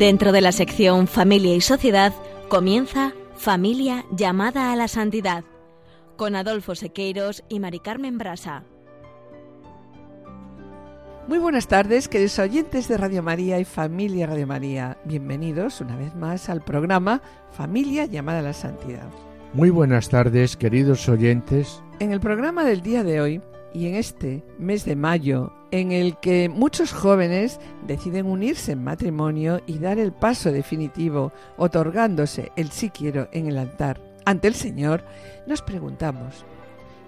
[0.00, 2.14] Dentro de la sección Familia y Sociedad
[2.48, 5.44] comienza Familia llamada a la santidad
[6.16, 8.64] con Adolfo Sequeiros y Mari Carmen Brasa.
[11.28, 14.96] Muy buenas tardes, queridos oyentes de Radio María y Familia Radio María.
[15.04, 17.20] Bienvenidos una vez más al programa
[17.52, 19.10] Familia llamada a la santidad.
[19.52, 21.82] Muy buenas tardes, queridos oyentes.
[21.98, 26.18] En el programa del día de hoy y en este mes de mayo, en el
[26.18, 32.90] que muchos jóvenes deciden unirse en matrimonio y dar el paso definitivo, otorgándose el sí
[32.90, 35.04] quiero en el altar ante el Señor,
[35.46, 36.44] nos preguntamos,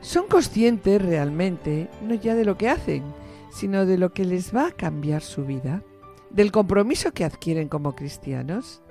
[0.01, 3.05] ¿son conscientes realmente no ya de lo que hacen,
[3.53, 5.83] sino de lo que les va a cambiar su vida?
[6.31, 8.83] ¿Del compromiso que adquieren como cristianos?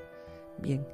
[0.59, 0.86] Bien,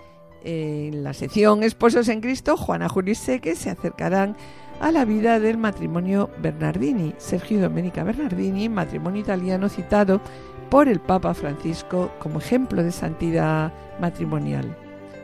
[0.44, 4.38] en la sección Esposos en Cristo, Juana Juli Seque se acercarán
[4.80, 10.22] a la vida del matrimonio Bernardini, Sergio y Domenica Bernardini, matrimonio italiano citado
[10.70, 14.76] por el Papa Francisco como ejemplo de santidad matrimonial.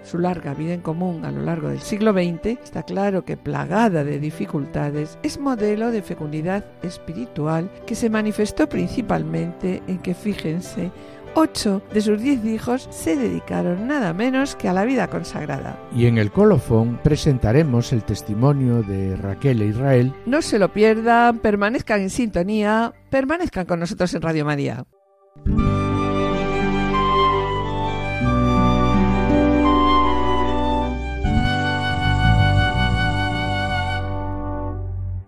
[0.04, 4.04] Su larga vida en común a lo largo del siglo XX está claro que plagada
[4.04, 10.92] de dificultades es modelo de fecundidad espiritual que se manifestó principalmente en que, fíjense,
[11.36, 15.80] ocho de sus diez hijos se dedicaron nada menos que a la vida consagrada.
[15.96, 20.14] Y en el colofón presentaremos el testimonio de Raquel e Israel.
[20.26, 24.86] No se lo pierdan, permanezcan en sintonía, permanezcan con nosotros en Radio María.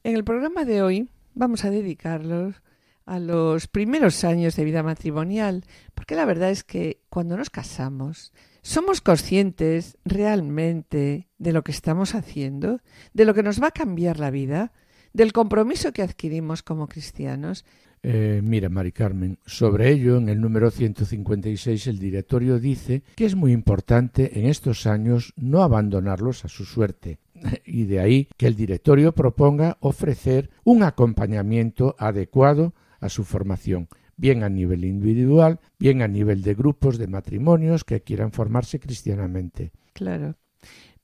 [0.04, 2.62] En el programa de hoy vamos a dedicarlos
[3.06, 8.34] a los primeros años de vida matrimonial, porque la verdad es que cuando nos casamos
[8.62, 12.82] somos conscientes realmente de lo que estamos haciendo,
[13.14, 14.74] de lo que nos va a cambiar la vida,
[15.14, 17.64] del compromiso que adquirimos como cristianos.
[18.02, 23.36] Eh, mira, Mari Carmen, sobre ello en el número 156 el directorio dice que es
[23.36, 27.20] muy importante en estos años no abandonarlos a su suerte,
[27.66, 34.44] y de ahí que el directorio proponga ofrecer un acompañamiento adecuado a su formación, bien
[34.44, 39.72] a nivel individual, bien a nivel de grupos de matrimonios que quieran formarse cristianamente.
[39.94, 40.36] Claro,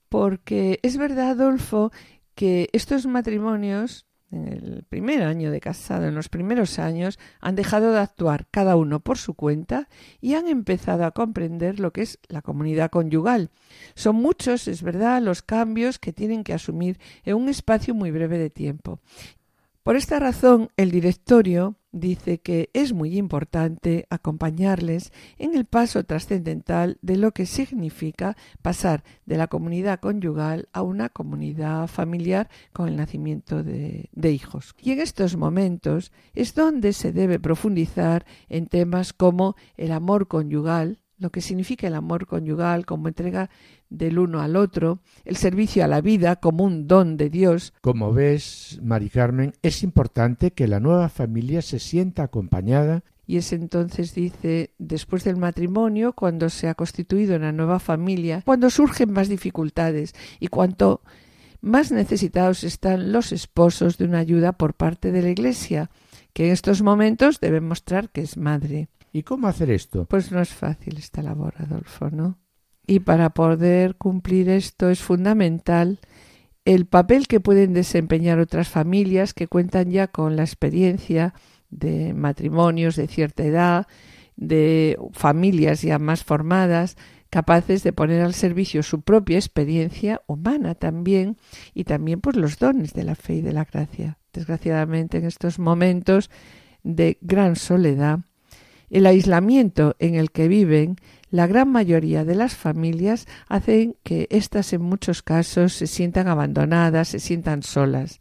[0.08, 1.92] porque es verdad, Adolfo,
[2.34, 7.92] que estos matrimonios en el primer año de casado, en los primeros años, han dejado
[7.92, 9.88] de actuar cada uno por su cuenta
[10.20, 13.50] y han empezado a comprender lo que es la comunidad conyugal.
[13.94, 18.38] Son muchos, es verdad, los cambios que tienen que asumir en un espacio muy breve
[18.38, 19.00] de tiempo.
[19.82, 26.98] Por esta razón, el directorio dice que es muy importante acompañarles en el paso trascendental
[27.02, 32.96] de lo que significa pasar de la comunidad conyugal a una comunidad familiar con el
[32.96, 34.74] nacimiento de, hijos.
[34.80, 40.98] Y en estos momentos es donde se debe profundizar en temas como el amor conyugal,
[41.22, 43.48] lo que significa el amor conyugal como entrega
[43.88, 47.72] del uno al otro, el servicio a la vida como un don de Dios.
[47.80, 53.04] Como ves, Mari Carmen, es importante que la nueva familia se sienta acompañada.
[53.24, 58.68] Y es entonces, dice, después del matrimonio, cuando se ha constituido una nueva familia, cuando
[58.68, 61.02] surgen más dificultades y cuanto
[61.60, 65.88] más necesitados están los esposos de una ayuda por parte de la Iglesia,
[66.32, 68.88] que en estos momentos debe mostrar que es madre.
[69.12, 70.06] ¿Y cómo hacer esto?
[70.06, 72.38] Pues no es fácil esta labor, Adolfo, ¿no?
[72.86, 76.00] Y para poder cumplir esto es fundamental
[76.64, 81.34] el papel que pueden desempeñar otras familias que cuentan ya con la experiencia
[81.70, 83.86] de matrimonios de cierta edad,
[84.36, 86.96] de familias ya más formadas,
[87.30, 91.36] capaces de poner al servicio su propia experiencia humana también
[91.74, 94.18] y también pues los dones de la fe y de la gracia.
[94.32, 96.30] Desgraciadamente en estos momentos
[96.82, 98.20] de gran soledad
[98.92, 100.96] el aislamiento en el que viven
[101.30, 107.08] la gran mayoría de las familias hacen que éstas en muchos casos se sientan abandonadas,
[107.08, 108.20] se sientan solas.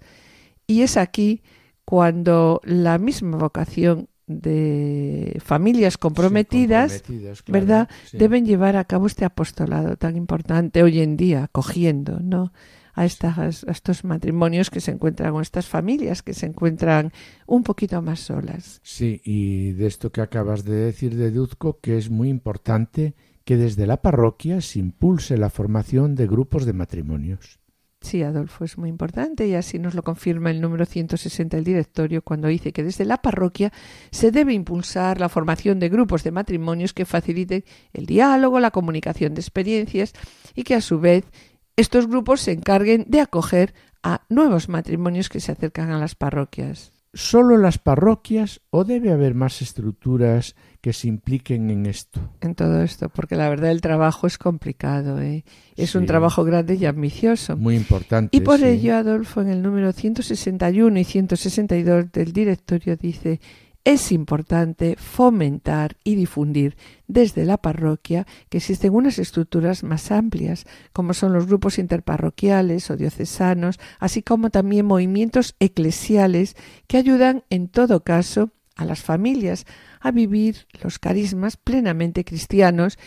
[0.66, 1.44] Y es aquí
[1.84, 8.18] cuando la misma vocación de familias comprometidas, sí, comprometidas claro, ¿verdad?, sí.
[8.18, 12.54] deben llevar a cabo este apostolado tan importante hoy en día, acogiendo, ¿no?
[12.94, 17.12] A, estas, a estos matrimonios que se encuentran, o estas familias que se encuentran
[17.46, 18.80] un poquito más solas.
[18.84, 23.88] Sí, y de esto que acabas de decir, deduzco que es muy importante que desde
[23.88, 27.62] la parroquia se impulse la formación de grupos de matrimonios.
[28.02, 32.24] Sí, Adolfo, es muy importante y así nos lo confirma el número 160 del directorio
[32.24, 33.72] cuando dice que desde la parroquia
[34.10, 39.36] se debe impulsar la formación de grupos de matrimonios que faciliten el diálogo, la comunicación
[39.36, 40.14] de experiencias
[40.56, 41.26] y que a su vez
[41.76, 43.74] estos grupos se encarguen de acoger
[44.04, 46.92] a nuevos matrimonios que se acercan a las parroquias.
[47.14, 52.20] ¿Solo las parroquias o debe haber más estructuras que se impliquen en esto.
[52.42, 55.46] En todo esto, porque la verdad el trabajo es complicado, ¿eh?
[55.76, 57.56] es un trabajo grande y ambicioso.
[57.56, 58.36] Muy importante.
[58.36, 63.40] Y por ello, Adolfo, en el número 161 y 162 del directorio dice,
[63.84, 71.14] es importante fomentar y difundir desde la parroquia que existen unas estructuras más amplias, como
[71.14, 76.56] son los grupos interparroquiales o diocesanos, así como también movimientos eclesiales
[76.88, 79.66] que ayudan en todo caso a las familias
[80.00, 82.98] a vivir los carismas plenamente cristianos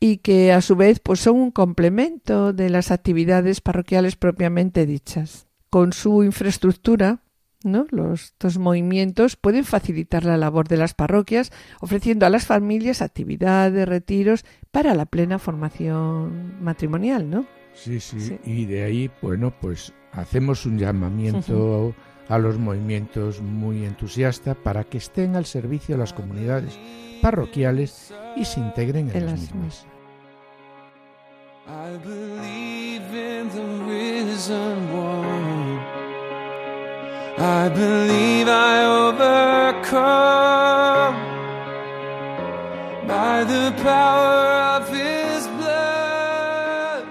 [0.00, 5.46] y que a su vez pues son un complemento de las actividades parroquiales propiamente dichas.
[5.68, 7.20] Con su infraestructura
[7.64, 7.86] ¿no?
[7.90, 13.88] Los, estos movimientos pueden facilitar la labor de las parroquias, ofreciendo a las familias actividades,
[13.88, 17.46] retiros para la plena formación matrimonial, ¿no?
[17.74, 21.94] Sí, sí, y de ahí, bueno, pues hacemos un llamamiento
[22.28, 26.78] a los movimientos muy entusiasta para que estén al servicio de las comunidades
[27.22, 29.86] parroquiales y se integren en, las mismas.
[37.42, 39.96] I believe I overcome
[43.08, 47.04] by the power of His blood.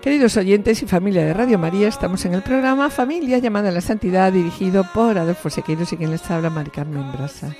[0.00, 3.82] Queridos oyentes y familia de Radio María, estamos en el programa Familia llamada a la
[3.82, 7.54] Santidad, dirigido por Adolfo Sequeiros y quien les habla, Mari Carmen Brasa.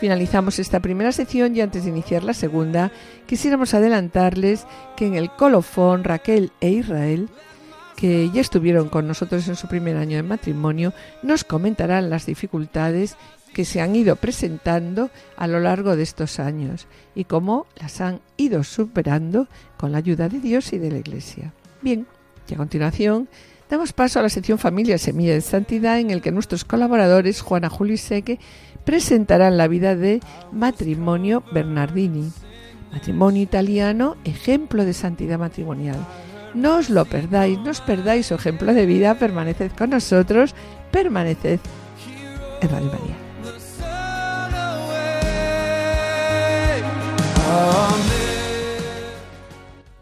[0.00, 2.90] Finalizamos esta primera sección y antes de iniciar la segunda,
[3.26, 7.28] quisiéramos adelantarles que en el colofón Raquel e Israel
[8.02, 13.14] que ya estuvieron con nosotros en su primer año de matrimonio, nos comentarán las dificultades
[13.54, 18.18] que se han ido presentando a lo largo de estos años y cómo las han
[18.36, 19.46] ido superando
[19.76, 21.52] con la ayuda de Dios y de la Iglesia.
[21.80, 22.08] Bien,
[22.48, 23.28] y a continuación
[23.70, 27.68] damos paso a la sección Familia Semilla de Santidad en el que nuestros colaboradores Juana
[27.68, 28.40] Juli Seque
[28.84, 30.18] presentarán la vida de
[30.50, 32.32] matrimonio Bernardini,
[32.90, 36.04] matrimonio italiano, ejemplo de santidad matrimonial
[36.54, 40.54] no os lo perdáis, no os perdáis su ejemplo de vida, permaneced con nosotros,
[40.90, 41.60] permaneced
[42.60, 43.16] en Radio María.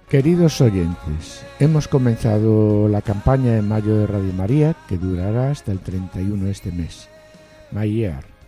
[0.08, 5.78] Queridos oyentes, hemos comenzado la campaña de mayo de Radio María que durará hasta el
[5.78, 7.08] 31 de este mes.
[7.70, 8.39] Mayer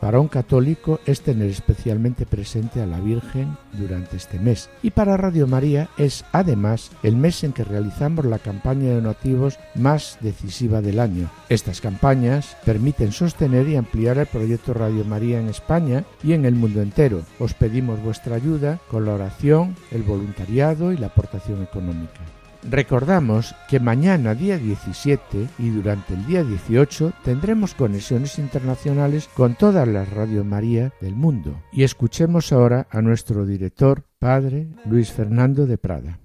[0.00, 5.16] para un católico es tener especialmente presente a la Virgen durante este mes y para
[5.16, 10.80] Radio María es además el mes en que realizamos la campaña de donativos más decisiva
[10.80, 11.30] del año.
[11.48, 16.54] Estas campañas permiten sostener y ampliar el proyecto Radio María en España y en el
[16.54, 17.22] mundo entero.
[17.38, 22.39] Os pedimos vuestra ayuda con la oración, el voluntariado y la aportación económica.
[22.68, 29.88] Recordamos que mañana día 17 y durante el día 18 tendremos conexiones internacionales con todas
[29.88, 31.62] las Radio María del mundo.
[31.72, 36.20] Y escuchemos ahora a nuestro director, Padre Luis Fernando de Prada.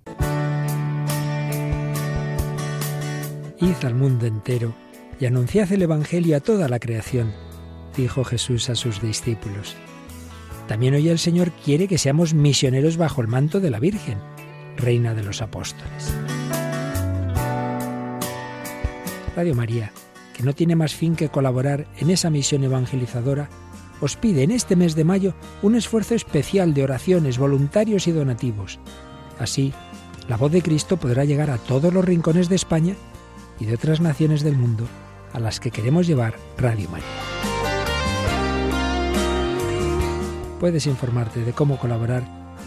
[3.61, 4.75] Id al mundo entero
[5.19, 7.31] y anunciad el Evangelio a toda la creación,
[7.95, 9.77] dijo Jesús a sus discípulos.
[10.67, 14.17] También hoy el Señor quiere que seamos misioneros bajo el manto de la Virgen
[14.77, 16.13] Reina de los Apóstoles.
[19.35, 19.91] Radio María,
[20.33, 23.49] que no tiene más fin que colaborar en esa misión evangelizadora,
[24.01, 28.79] os pide en este mes de mayo un esfuerzo especial de oraciones, voluntarios y donativos.
[29.39, 29.73] Así,
[30.27, 32.95] la voz de Cristo podrá llegar a todos los rincones de España
[33.59, 34.85] y de otras naciones del mundo
[35.33, 37.05] a las que queremos llevar Radio María.
[40.59, 42.44] Puedes informarte de cómo colaborar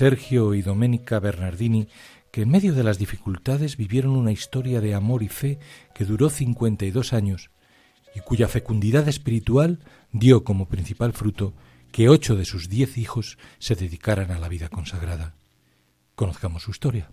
[0.00, 1.86] Sergio y Domenica Bernardini,
[2.32, 5.58] que en medio de las dificultades vivieron una historia de amor y fe
[5.94, 7.50] que duró 52 años
[8.14, 9.80] y cuya fecundidad espiritual
[10.10, 11.52] dio como principal fruto
[11.92, 15.34] que ocho de sus diez hijos se dedicaran a la vida consagrada.
[16.14, 17.10] Conozcamos su historia.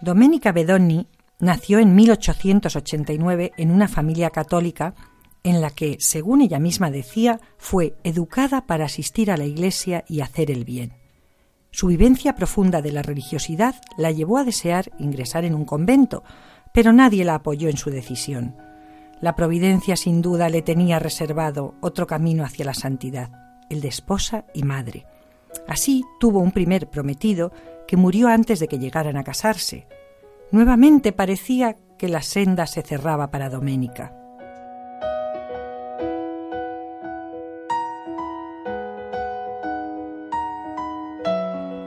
[0.00, 1.06] Domenica Bedoni
[1.38, 4.96] nació en 1889 en una familia católica
[5.44, 10.20] en la que, según ella misma decía, fue educada para asistir a la Iglesia y
[10.20, 10.92] hacer el bien.
[11.70, 16.22] Su vivencia profunda de la religiosidad la llevó a desear ingresar en un convento,
[16.72, 18.56] pero nadie la apoyó en su decisión.
[19.20, 23.30] La providencia sin duda le tenía reservado otro camino hacia la santidad,
[23.70, 25.06] el de esposa y madre.
[25.66, 27.52] Así tuvo un primer prometido
[27.86, 29.86] que murió antes de que llegaran a casarse.
[30.50, 34.21] Nuevamente parecía que la senda se cerraba para Doménica.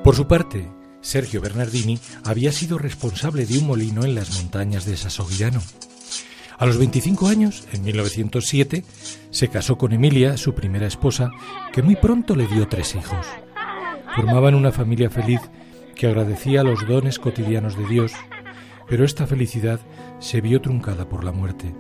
[0.06, 0.68] Por su parte,
[1.02, 5.64] Sergio Bernardini había sido responsable de un molino en las montañas de Sasoguidano.
[6.60, 8.84] A los 25 años, en 1907,
[9.32, 11.32] se casó con Emilia, su primera esposa,
[11.74, 13.26] que muy pronto le dio tres hijos.
[14.16, 15.42] Formaban una familia feliz
[15.96, 18.12] que agradecía los dones cotidianos de Dios,
[18.88, 19.80] pero esta felicidad
[20.20, 21.74] se vio truncada por la muerte.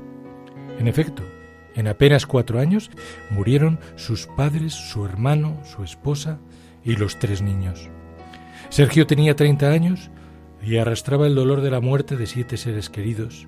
[0.79, 1.21] En efecto,
[1.75, 2.89] en apenas cuatro años
[3.29, 6.39] murieron sus padres, su hermano, su esposa
[6.83, 7.91] y los tres niños.
[8.69, 10.11] Sergio tenía 30 años
[10.61, 13.47] y arrastraba el dolor de la muerte de siete seres queridos.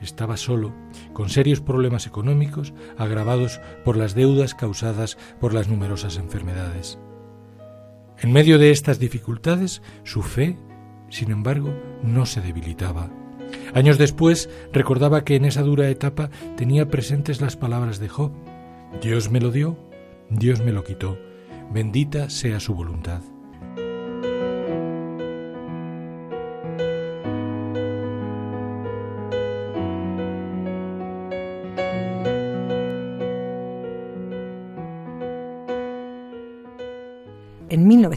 [0.00, 0.72] Estaba solo,
[1.12, 6.98] con serios problemas económicos agravados por las deudas causadas por las numerosas enfermedades.
[8.20, 10.56] En medio de estas dificultades, su fe,
[11.08, 13.10] sin embargo, no se debilitaba.
[13.74, 18.32] Años después recordaba que en esa dura etapa tenía presentes las palabras de Job.
[19.00, 19.76] Dios me lo dio,
[20.30, 21.18] Dios me lo quitó,
[21.72, 23.22] bendita sea su voluntad.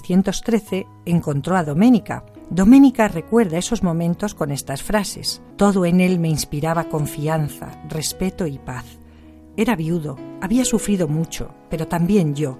[0.06, 2.26] 1913 encontró a Doménica.
[2.52, 5.42] Doménica recuerda esos momentos con estas frases.
[5.58, 8.86] Todo en él me inspiraba confianza, respeto y paz.
[9.58, 12.60] Era viudo, había sufrido mucho, pero también yo.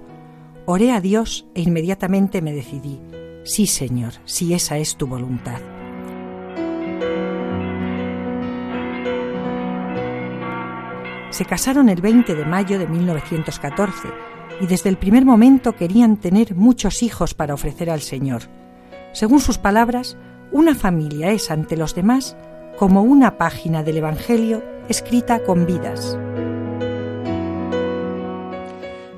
[0.64, 3.00] Oré a Dios e inmediatamente me decidí.
[3.44, 5.60] Sí, Señor, si esa es tu voluntad.
[11.30, 16.54] Se casaron el 20 de mayo de 1914 y desde el primer momento querían tener
[16.54, 18.42] muchos hijos para ofrecer al Señor.
[19.12, 20.16] Según sus palabras,
[20.52, 22.36] una familia es ante los demás
[22.76, 26.18] como una página del Evangelio escrita con vidas.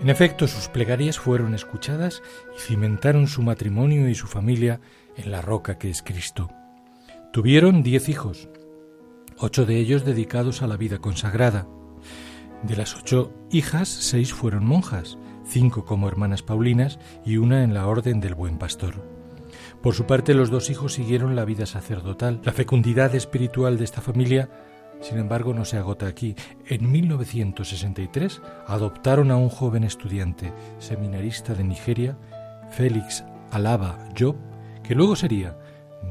[0.00, 2.22] En efecto, sus plegarias fueron escuchadas
[2.56, 4.80] y cimentaron su matrimonio y su familia
[5.16, 6.48] en la roca que es Cristo.
[7.32, 8.48] Tuvieron diez hijos,
[9.36, 11.66] ocho de ellos dedicados a la vida consagrada.
[12.62, 15.18] De las ocho hijas, seis fueron monjas,
[15.48, 18.94] cinco como hermanas Paulinas y una en la Orden del Buen Pastor.
[19.82, 22.40] Por su parte, los dos hijos siguieron la vida sacerdotal.
[22.44, 24.50] La fecundidad espiritual de esta familia,
[25.00, 26.34] sin embargo, no se agota aquí.
[26.66, 32.18] En 1963 adoptaron a un joven estudiante seminarista de Nigeria,
[32.70, 34.36] Félix Alaba Job,
[34.82, 35.56] que luego sería,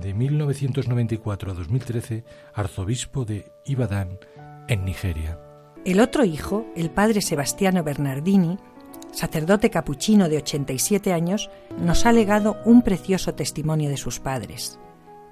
[0.01, 4.19] de 1994 a 2013, arzobispo de Ibadan,
[4.67, 5.39] en Nigeria.
[5.85, 8.57] El otro hijo, el padre Sebastiano Bernardini,
[9.11, 11.49] sacerdote capuchino de 87 años,
[11.79, 14.79] nos ha legado un precioso testimonio de sus padres.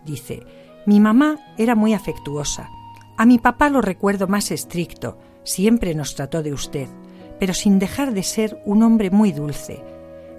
[0.05, 0.43] Dice,
[0.85, 2.69] mi mamá era muy afectuosa.
[3.17, 6.87] A mi papá lo recuerdo más estricto, siempre nos trató de usted,
[7.39, 9.83] pero sin dejar de ser un hombre muy dulce.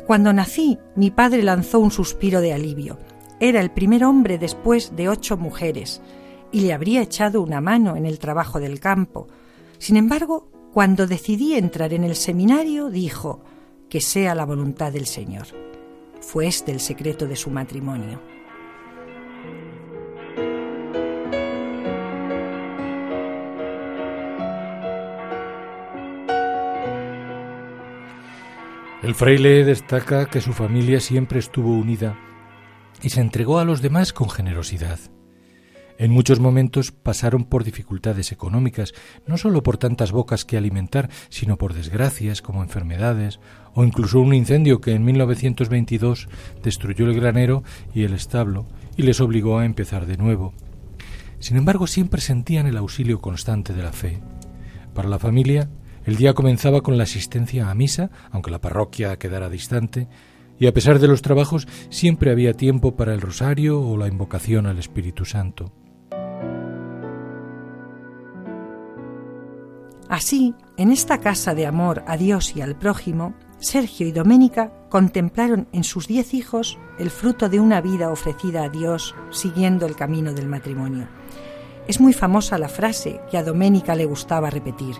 [0.07, 2.99] Cuando nací, mi padre lanzó un suspiro de alivio.
[3.41, 6.01] Era el primer hombre después de ocho mujeres,
[6.53, 9.27] y le habría echado una mano en el trabajo del campo.
[9.79, 13.43] Sin embargo, cuando decidí entrar en el seminario, dijo,
[13.89, 15.47] que sea la voluntad del Señor.
[16.21, 18.21] Fue este el secreto de su matrimonio.
[29.03, 32.19] El fraile destaca que su familia siempre estuvo unida
[33.01, 34.99] y se entregó a los demás con generosidad.
[35.99, 38.93] En muchos momentos pasaron por dificultades económicas,
[39.27, 43.41] no solo por tantas bocas que alimentar, sino por desgracias como enfermedades
[43.75, 46.29] o incluso un incendio que en 1922
[46.63, 47.63] destruyó el granero
[47.95, 50.53] y el establo y les obligó a empezar de nuevo.
[51.39, 54.21] Sin embargo, siempre sentían el auxilio constante de la fe.
[54.95, 55.71] Para la familia,
[56.05, 60.09] el día comenzaba con la asistencia a misa, aunque la parroquia quedara distante,
[60.59, 64.67] y a pesar de los trabajos siempre había tiempo para el rosario o la invocación
[64.67, 65.73] al Espíritu Santo.
[70.09, 75.69] Así, en esta casa de amor a Dios y al prójimo, Sergio y Doménica contemplaron
[75.73, 80.33] en sus diez hijos el fruto de una vida ofrecida a Dios siguiendo el camino
[80.33, 81.09] del matrimonio.
[81.89, 84.97] Es muy famosa la frase que a Doménica le gustaba repetir,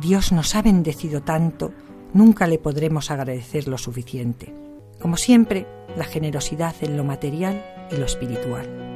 [0.00, 1.72] Dios nos ha bendecido tanto,
[2.12, 4.52] nunca le podremos agradecer lo suficiente.
[5.00, 8.93] Como siempre, la generosidad en lo material y lo espiritual.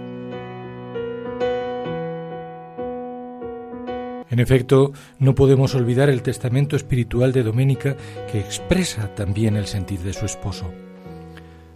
[4.30, 7.96] En efecto, no podemos olvidar el testamento espiritual de Doménica
[8.30, 10.70] que expresa también el sentir de su esposo.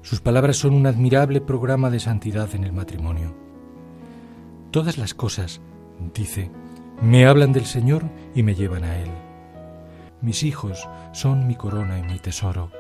[0.03, 3.35] Sus palabras son un admirable programa de santidad en el matrimonio.
[4.71, 5.61] Todas las cosas,
[6.15, 6.51] dice,
[7.01, 8.05] me hablan del Señor
[8.35, 9.11] y me llevan a Él.
[10.21, 12.71] Mis hijos son mi corona y mi tesoro.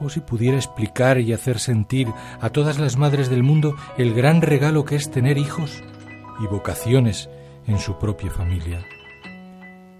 [0.00, 2.08] Oh, si pudiera explicar y hacer sentir
[2.40, 5.82] a todas las madres del mundo el gran regalo que es tener hijos
[6.40, 7.28] y vocaciones
[7.68, 8.84] en su propia familia.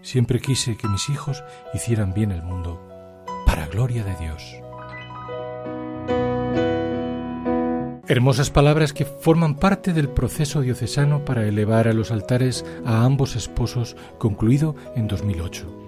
[0.02, 1.44] Siempre quise que mis hijos
[1.74, 2.80] hicieran bien el mundo,
[3.46, 4.62] para gloria de Dios.
[8.10, 13.36] Hermosas palabras que forman parte del proceso diocesano para elevar a los altares a ambos
[13.36, 15.87] esposos concluido en 2008.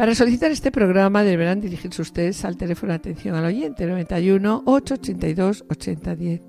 [0.00, 5.66] Para solicitar este programa deberán dirigirse ustedes al teléfono de atención al oyente 91 882
[5.68, 6.40] 8010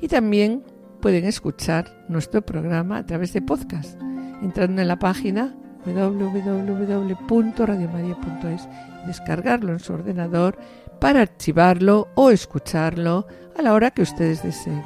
[0.00, 0.64] y también
[1.00, 4.02] pueden escuchar nuestro programa a través de podcast
[4.42, 5.54] entrando en la página
[5.86, 8.68] www.radiomaria.es
[9.04, 10.58] y descargarlo en su ordenador
[11.00, 14.82] para archivarlo o escucharlo a la hora que ustedes deseen.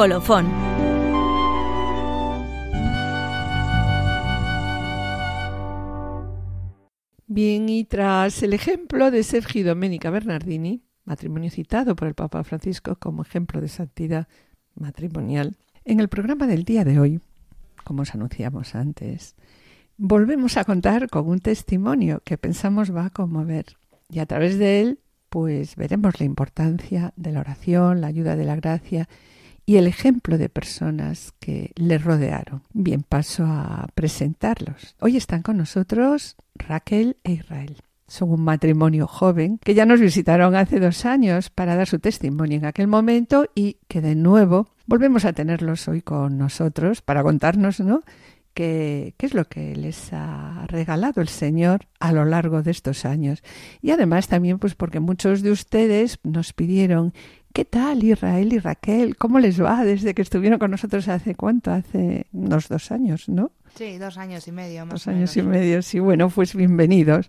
[0.00, 0.46] Colofón.
[7.26, 12.42] Bien, y tras el ejemplo de Sergio y Domenica Bernardini, matrimonio citado por el Papa
[12.44, 14.26] Francisco como ejemplo de santidad
[14.74, 17.20] matrimonial, en el programa del día de hoy,
[17.84, 19.34] como os anunciamos antes,
[19.98, 23.76] volvemos a contar con un testimonio que pensamos va a conmover
[24.08, 28.46] y a través de él pues veremos la importancia de la oración, la ayuda de
[28.46, 29.10] la gracia
[29.70, 32.64] y el ejemplo de personas que le rodearon.
[32.72, 34.96] Bien, paso a presentarlos.
[34.98, 37.76] Hoy están con nosotros Raquel e Israel.
[38.08, 42.58] Son un matrimonio joven que ya nos visitaron hace dos años para dar su testimonio
[42.58, 47.78] en aquel momento y que de nuevo volvemos a tenerlos hoy con nosotros para contarnos,
[47.78, 48.02] ¿no?
[48.54, 53.42] qué, es lo que les ha regalado el Señor a lo largo de estos años.
[53.80, 57.12] Y además también pues porque muchos de ustedes nos pidieron
[57.52, 59.16] ¿Qué tal Israel y Raquel?
[59.16, 61.72] ¿Cómo les va desde que estuvieron con nosotros hace cuánto?
[61.72, 63.50] Hace unos dos años, ¿no?
[63.74, 64.86] Sí, dos años y medio.
[64.86, 65.98] Más dos años y medio, sí.
[65.98, 67.28] Bueno, pues bienvenidos.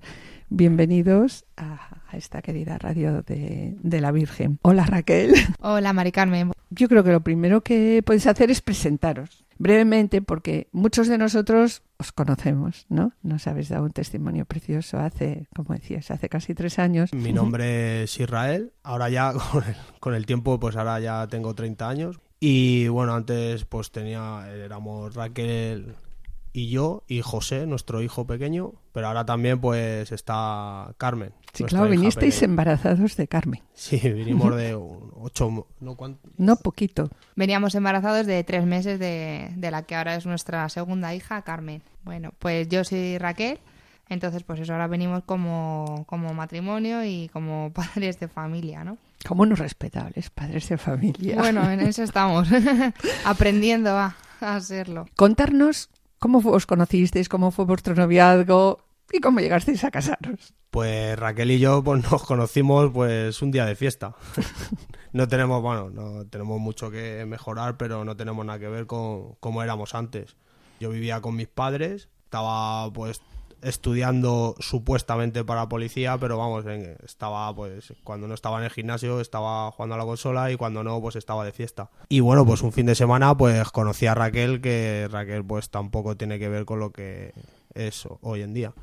[0.49, 4.60] Bienvenidos a, esta querida radio de, de, la Virgen.
[4.62, 5.34] Hola Raquel.
[5.60, 6.51] Hola Mari Carmen.
[6.69, 11.84] Yo creo que lo primero que podéis hacer es presentaros brevemente porque muchos de nosotros
[11.97, 13.13] os conocemos, ¿no?
[13.21, 17.13] Nos habéis dado un testimonio precioso hace, como decías, hace casi tres años.
[17.13, 19.34] Mi nombre es Israel, ahora ya
[20.00, 22.19] con el, tiempo, pues ahora ya tengo 30 años.
[22.39, 25.93] Y bueno, antes pues tenía, éramos Raquel,
[26.53, 31.33] y yo y José, nuestro hijo pequeño, pero ahora también pues está Carmen.
[31.53, 33.61] Sí, claro, vinisteis embarazados de Carmen.
[33.73, 34.75] Sí, vinimos de
[35.15, 35.97] ocho, no,
[36.37, 37.09] no poquito.
[37.35, 41.81] Veníamos embarazados de tres meses de, de la que ahora es nuestra segunda hija, Carmen.
[42.03, 43.59] Bueno, pues yo soy Raquel,
[44.09, 48.97] entonces pues eso, ahora venimos como, como matrimonio y como padres de familia, ¿no?
[49.25, 51.35] Como unos respetables padres de familia.
[51.37, 52.49] Bueno, en eso estamos,
[53.25, 55.05] aprendiendo a, a hacerlo.
[55.15, 55.89] Contarnos
[56.21, 57.27] ¿Cómo os conocisteis?
[57.27, 58.86] ¿Cómo fue vuestro noviazgo?
[59.12, 60.53] ¿Y cómo llegasteis a casaros?
[60.69, 64.13] Pues Raquel y yo pues, nos conocimos pues un día de fiesta.
[65.13, 69.34] no tenemos, bueno, no tenemos mucho que mejorar, pero no tenemos nada que ver con
[69.39, 70.36] cómo éramos antes.
[70.79, 73.19] Yo vivía con mis padres, estaba pues
[73.62, 76.65] estudiando supuestamente para policía, pero vamos,
[77.06, 80.84] estaba pues cuando no estaba en el gimnasio estaba jugando a la consola y cuando
[80.84, 81.89] no pues estaba de fiesta.
[82.10, 86.17] Y bueno, pues un fin de semana pues conocí a Raquel, que Raquel pues tampoco
[86.17, 87.34] tiene que ver con lo que
[87.74, 88.74] es hoy en día.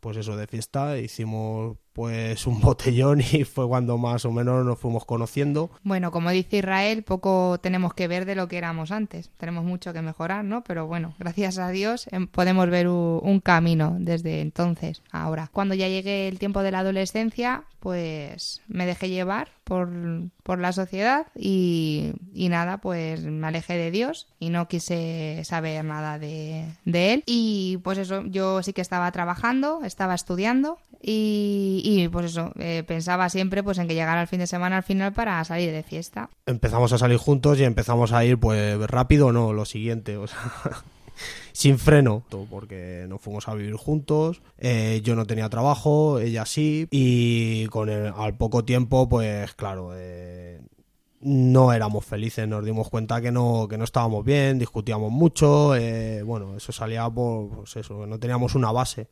[0.00, 0.98] pues eso, de fiesta.
[0.98, 5.68] Hicimos pues un botellón y fue cuando más o menos nos fuimos conociendo.
[5.82, 9.30] Bueno, como dice Israel, poco tenemos que ver de lo que éramos antes.
[9.36, 10.62] Tenemos mucho que mejorar, ¿no?
[10.62, 15.50] Pero bueno, gracias a Dios em, podemos ver un, camino desde entonces ahora.
[15.52, 19.88] Cuando ya llegue el tiempo de la adolescencia, pues me dejé llevar por,
[20.42, 25.84] por la sociedad y, y, nada, pues me alejé de Dios y no quise saber
[25.84, 27.22] nada de, de él.
[27.26, 32.82] Y pues eso, yo sí que estaba trabajando, estaba estudiando y, y pues eso, eh,
[32.86, 35.82] pensaba siempre pues en que llegara el fin de semana al final para salir de
[35.82, 36.30] fiesta.
[36.46, 40.38] Empezamos a salir juntos y empezamos a ir pues rápido, no, lo siguiente, o sea,
[41.52, 46.88] sin freno, porque nos fuimos a vivir juntos, eh, yo no tenía trabajo, ella sí,
[46.90, 50.60] y con el, al poco tiempo pues claro, eh,
[51.20, 55.74] no éramos felices, nos dimos cuenta que no, que no estábamos bien, discutíamos mucho,
[56.24, 59.08] bueno, eso salía por pues eso, no teníamos una base.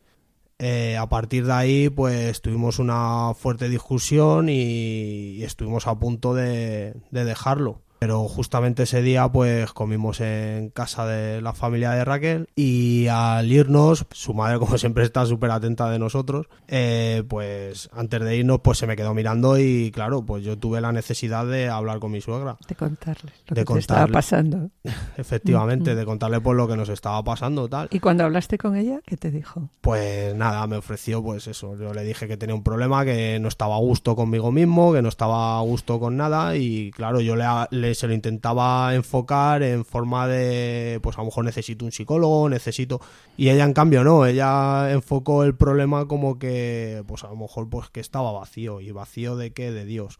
[0.58, 6.94] Eh, a partir de ahí, pues tuvimos una fuerte discusión y, estuvimos a punto de
[7.10, 13.06] dejarlo pero justamente ese día pues comimos en casa de la familia de Raquel y
[13.08, 18.36] al irnos, su madre como siempre está súper atenta de nosotros, eh, pues antes de
[18.36, 21.98] irnos pues se me quedó mirando y claro, pues yo tuve la necesidad de hablar
[21.98, 22.56] con mi suegra.
[22.68, 24.70] De contarle lo de que estaba pasando.
[25.16, 27.88] Efectivamente, de contarle por lo que nos estaba pasando tal.
[27.90, 29.68] ¿Y cuando hablaste con ella, qué te dijo?
[29.80, 33.48] Pues nada, me ofreció pues eso, yo le dije que tenía un problema, que no
[33.48, 37.36] estaba a gusto conmigo mismo, que no estaba a gusto con nada y claro, yo
[37.36, 42.48] le se lo intentaba enfocar en forma de, pues a lo mejor necesito un psicólogo,
[42.48, 43.00] necesito...
[43.36, 47.68] Y ella en cambio no, ella enfocó el problema como que, pues a lo mejor
[47.68, 48.80] pues que estaba vacío.
[48.80, 49.70] ¿Y vacío de qué?
[49.70, 50.18] De Dios.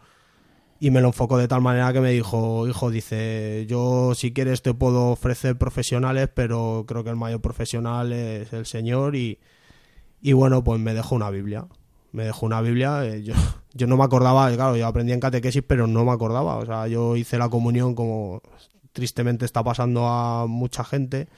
[0.79, 4.63] Y me lo enfocó de tal manera que me dijo, hijo, dice, yo si quieres
[4.63, 9.39] te puedo ofrecer profesionales, pero creo que el mayor profesional es el Señor y,
[10.21, 11.67] y bueno, pues me dejó una Biblia
[12.17, 13.05] me dejó una Biblia.
[13.05, 13.35] Eh, yo,
[13.77, 16.57] yo no me acordaba, claro, yo aprendí en catequesis, pero no me acordaba.
[16.57, 18.43] O sea, yo hice la comunión como
[18.93, 21.29] tristemente está pasando a mucha gente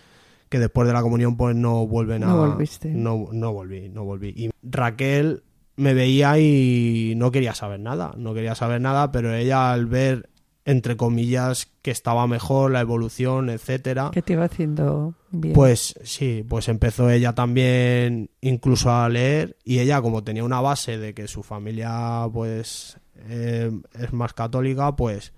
[0.49, 2.29] que después de la comunión pues no vuelven a...
[2.29, 2.89] No volviste.
[2.91, 4.33] No, no volví, no volví.
[4.37, 5.43] Y Raquel
[5.77, 10.29] me veía y no quería saber nada, no quería saber nada, pero ella al ver
[10.69, 14.11] entre comillas, que estaba mejor, la evolución, etcétera.
[14.13, 15.55] Que te iba haciendo bien.
[15.55, 20.99] Pues sí, pues empezó ella también incluso a leer y ella como tenía una base
[20.99, 22.99] de que su familia pues
[23.31, 25.33] eh, es más católica, pues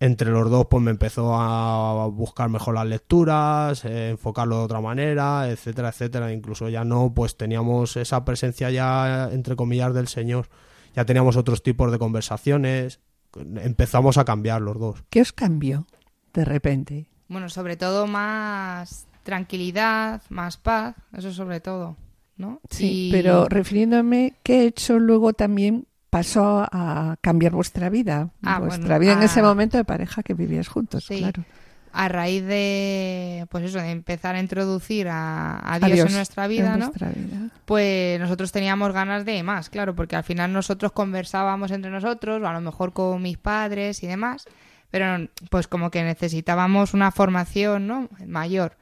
[0.00, 4.82] entre los dos pues me empezó a buscar mejor las lecturas, eh, enfocarlo de otra
[4.82, 6.30] manera, etcétera, etcétera.
[6.30, 10.50] Incluso ya no, pues teníamos esa presencia ya entre comillas del Señor.
[10.94, 13.00] Ya teníamos otros tipos de conversaciones,
[13.36, 15.04] empezamos a cambiar los dos.
[15.10, 15.86] ¿Qué os cambió
[16.32, 17.06] de repente?
[17.28, 21.96] Bueno, sobre todo más tranquilidad, más paz, eso sobre todo,
[22.36, 22.60] ¿no?
[22.70, 28.30] Sí, pero refiriéndome, ¿qué hecho luego también pasó a cambiar vuestra vida?
[28.42, 31.44] Ah, vuestra vida en ese momento de pareja que vivías juntos, claro
[31.92, 36.92] a raíz de pues eso de empezar a introducir a, Dios, en nuestra vida, ¿no?
[37.64, 42.46] Pues nosotros teníamos ganas de más, claro, porque al final nosotros conversábamos entre nosotros, o
[42.46, 44.46] a lo mejor con mis padres y demás,
[44.90, 48.08] pero pues como que necesitábamos una formación, ¿no?
[48.26, 48.76] mayor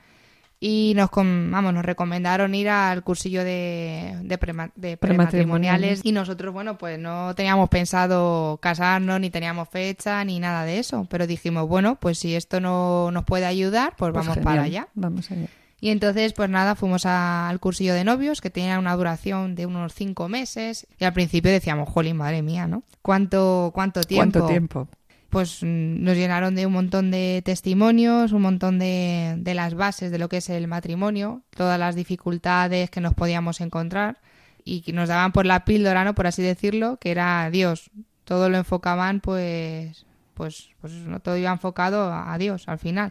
[0.61, 6.99] y nos vamos nos recomendaron ir al cursillo de, de, prematrimoniales y nosotros bueno pues
[6.99, 12.19] no teníamos pensado casarnos ni teníamos fecha ni nada de eso pero dijimos bueno pues
[12.19, 15.49] si esto no nos puede ayudar pues, pues vamos para allá vamos allá
[15.81, 19.95] y entonces, pues nada, fuimos al cursillo de novios, que tenía una duración de unos
[19.95, 20.87] cinco meses.
[20.99, 22.83] Y al principio decíamos, jolín, madre mía, ¿no?
[23.01, 24.41] ¿Cuánto, cuánto tiempo?
[24.41, 24.89] ¿Cuánto tiempo?
[25.31, 30.11] Pues mm, nos llenaron de un montón de testimonios, un montón de, de las bases
[30.11, 34.19] de lo que es el matrimonio, todas las dificultades que nos podíamos encontrar
[34.65, 36.15] y que nos daban por la píldora, ¿no?
[36.15, 37.91] Por así decirlo, que era Dios.
[38.25, 43.11] Todo lo enfocaban, pues, pues, pues no todo iba enfocado a Dios al final.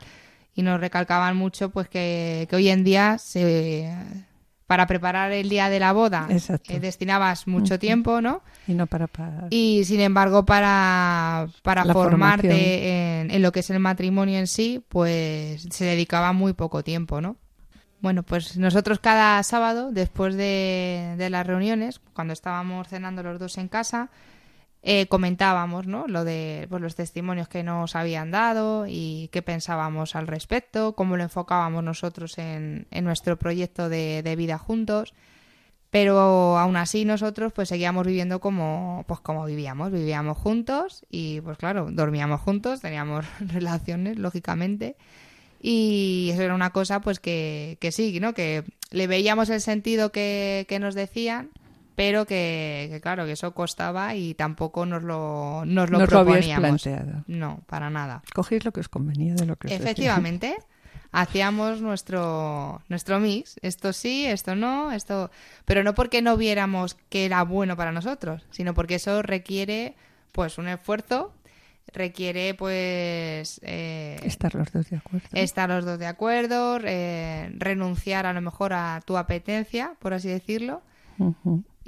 [0.56, 3.92] Y nos recalcaban mucho, pues, que, que hoy en día se
[4.70, 8.44] para preparar el día de la boda eh, destinabas mucho tiempo, ¿no?
[8.68, 9.10] Y no para,
[9.50, 15.64] Y sin embargo, para, para formarte en, lo que es el matrimonio en sí, pues
[15.72, 17.36] se dedicaba muy poco tiempo, ¿no?
[18.00, 23.58] Bueno, pues nosotros cada sábado, después de, de las reuniones, cuando estábamos cenando los dos
[23.58, 24.12] en casa,
[24.82, 26.08] eh, comentábamos ¿no?
[26.08, 31.18] lo de pues, los testimonios que nos habían dado y qué pensábamos al respecto, cómo
[31.18, 35.14] lo enfocábamos nosotros en, en nuestro proyecto de, de, vida juntos.
[35.90, 41.58] Pero aún así nosotros pues seguíamos viviendo como, pues como vivíamos, vivíamos juntos y pues
[41.58, 44.96] claro, dormíamos juntos, teníamos relaciones, lógicamente.
[45.62, 48.34] Y eso era una cosa, pues que, que sí, ¿no?
[48.34, 51.50] Que le veíamos el sentido que, que nos decían,
[52.00, 56.82] pero que, que, claro, que eso costaba y tampoco nos lo, nos lo proponíamos.
[56.82, 57.26] planteado.
[57.28, 58.24] no, para nada.
[58.34, 59.74] Cogéis lo que os convenía de lo que os.
[59.74, 60.56] Efectivamente,
[61.12, 63.60] hacíamos nuestro, nuestro mix.
[63.64, 65.30] Esto sí, esto no, esto.
[65.66, 69.96] Pero no porque no viéramos que era bueno para nosotros, sino porque eso requiere,
[70.32, 71.34] pues, un esfuerzo,
[71.92, 73.60] requiere, pues.
[73.62, 75.28] eh, Estar los dos de acuerdo.
[75.34, 80.30] estar los dos de acuerdo, eh, renunciar a lo mejor a tu apetencia, por así
[80.30, 80.82] decirlo.
[81.20, 81.79] Y,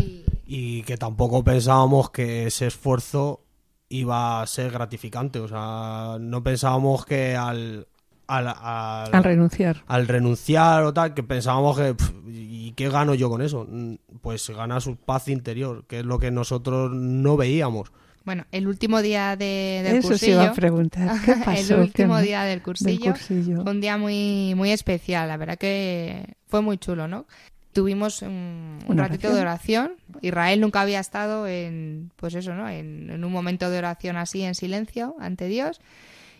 [0.54, 3.46] y que tampoco pensábamos que ese esfuerzo
[3.88, 5.40] iba a ser gratificante.
[5.40, 7.88] O sea, no pensábamos que al,
[8.28, 9.84] al, al- Al renunciar.
[9.88, 11.96] al renunciar o tal, que pensábamos que,
[12.28, 13.66] ¿y qué gano yo con eso?
[13.70, 17.92] Mm, Pues ganas su paz interior, que es lo que nosotros no veíamos.
[18.26, 20.38] bueno, el último día de, del Eso cursillo.
[20.38, 21.18] se iba a preguntar.
[21.26, 21.76] ¿Qué pasó?
[21.76, 23.64] el último ¿Qué- día del cursillo, cursillo?
[23.64, 27.26] Fue un día muy, muy especial, la verdad que fue muy chulo, ¿no?
[27.74, 29.94] Tuvimos un, un ratito de oración.
[30.22, 32.68] Israel nunca había estado en, pues eso, ¿no?
[32.70, 35.80] En, en un momento de oración así, en silencio, ante Dios.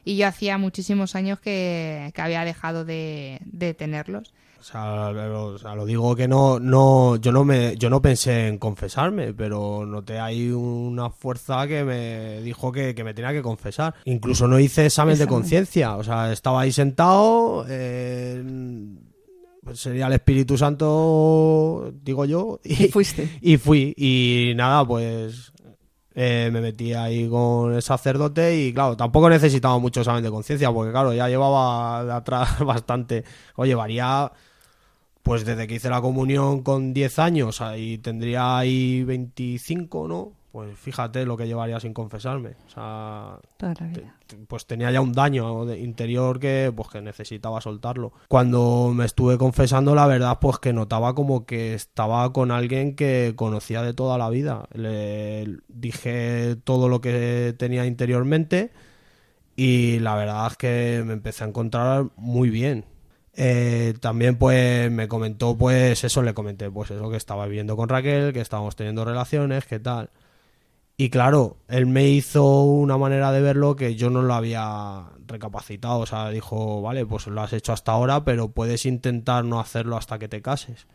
[0.04, 4.34] Y yo hacía muchísimos años que, que había dejado de, de tenerlos.
[4.60, 8.00] O sea, lo, o sea, lo digo que no, no, yo no me, yo no
[8.00, 13.32] pensé en confesarme, pero noté ahí una fuerza que me dijo que, que me tenía
[13.32, 13.96] que confesar.
[14.06, 18.44] Incluso no hice examen de conciencia, o sea, estaba ahí sentado, eh,
[19.64, 23.38] pues sería el Espíritu Santo, digo yo, Y fuiste.
[23.42, 25.54] y fui, y nada, pues
[26.16, 30.72] eh, me metí ahí con el sacerdote y claro, tampoco necesitaba mucho examen de conciencia,
[30.72, 33.24] porque claro, ya llevaba de atrás bastante,
[33.56, 34.32] o llevaría,
[35.24, 40.41] pues desde que hice la comunión con 10 años, ahí tendría ahí 25, ¿no?
[40.52, 44.16] Pues fíjate lo que llevaría sin confesarme, o sea, Toda la te- vida.
[44.28, 48.12] te- pues tenía ya un daño de- interior que pues que necesitaba soltarlo.
[48.28, 53.32] Cuando me estuve confesando, la verdad, pues que notaba como que estaba con alguien que
[53.38, 54.68] conocía de toda la vida.
[54.74, 58.72] Le dije todo lo que tenía interiormente
[59.56, 62.84] y la verdad es que me empecé a encontrar muy bien.
[63.34, 67.88] Eh, también pues me comentó pues eso, le comenté pues eso que estaba viviendo con
[67.88, 70.10] Raquel, que estábamos teniendo relaciones, que tal.
[70.98, 76.00] Y claro, él me hizo una manera de verlo que yo no lo había recapacitado.
[76.00, 79.98] O sea, dijo, vale, pues lo has hecho hasta ahora, pero puedes intentar no hacerlo
[79.98, 80.88] hasta que te cases.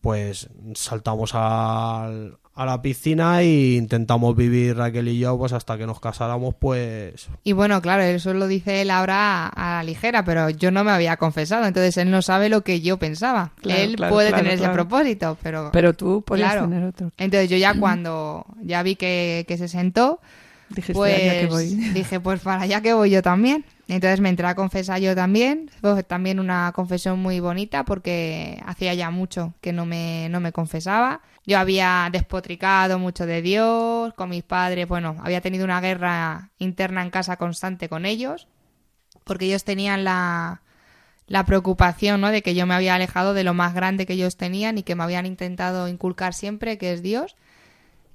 [0.00, 5.86] Pues saltamos al- a la piscina e intentamos vivir Raquel y yo, pues hasta que
[5.86, 10.50] nos casáramos, pues Y bueno, claro, eso lo dice él ahora a la ligera, pero
[10.50, 13.52] yo no me había confesado, entonces él no sabe lo que yo pensaba.
[13.62, 14.72] Claro, él claro, puede claro, tener claro.
[14.72, 15.70] ese propósito, pero...
[15.72, 16.68] Pero tú Claro.
[16.68, 17.10] tener otro.
[17.16, 20.20] Entonces yo ya cuando ya vi que, que se sentó,
[20.68, 21.66] Dijiste, pues "Allá que voy.
[21.94, 23.64] dije, pues para allá que voy yo también.
[23.90, 25.68] Entonces me entré a confesar yo también.
[25.80, 30.52] Fue también una confesión muy bonita porque hacía ya mucho que no me, no me
[30.52, 31.22] confesaba.
[31.44, 34.86] Yo había despotricado mucho de Dios con mis padres.
[34.86, 38.46] Bueno, había tenido una guerra interna en casa constante con ellos
[39.24, 40.62] porque ellos tenían la,
[41.26, 42.30] la preocupación ¿no?
[42.30, 44.94] de que yo me había alejado de lo más grande que ellos tenían y que
[44.94, 47.34] me habían intentado inculcar siempre, que es Dios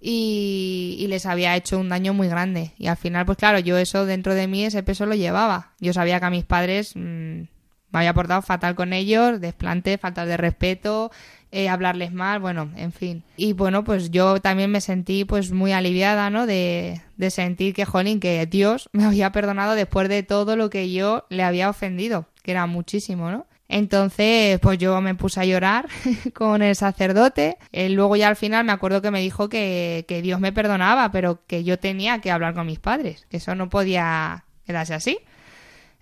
[0.07, 2.73] y, les había hecho un daño muy grande.
[2.77, 5.71] Y al final, pues claro, yo eso dentro de mí, ese peso lo llevaba.
[5.79, 7.47] Yo sabía que a mis padres mm, me
[7.91, 11.11] había portado fatal con ellos, desplante, falta de respeto,
[11.51, 13.23] eh, hablarles mal, bueno, en fin.
[13.35, 16.45] Y bueno, pues yo también me sentí pues muy aliviada, ¿no?
[16.45, 20.91] De, de sentir que, jolín, que Dios me había perdonado después de todo lo que
[20.91, 23.47] yo le había ofendido, que era muchísimo, ¿no?
[23.67, 25.87] Entonces, pues yo me puse a llorar
[26.33, 27.57] con el sacerdote.
[27.71, 31.11] Él luego ya al final me acuerdo que me dijo que, que Dios me perdonaba,
[31.11, 35.19] pero que yo tenía que hablar con mis padres, que eso no podía quedarse así.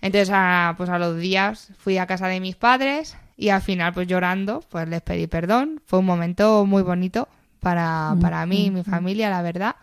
[0.00, 3.94] Entonces, a, pues a los días fui a casa de mis padres y al final,
[3.94, 5.80] pues llorando, pues les pedí perdón.
[5.86, 7.28] Fue un momento muy bonito
[7.60, 9.76] para, para mí y mi familia, la verdad.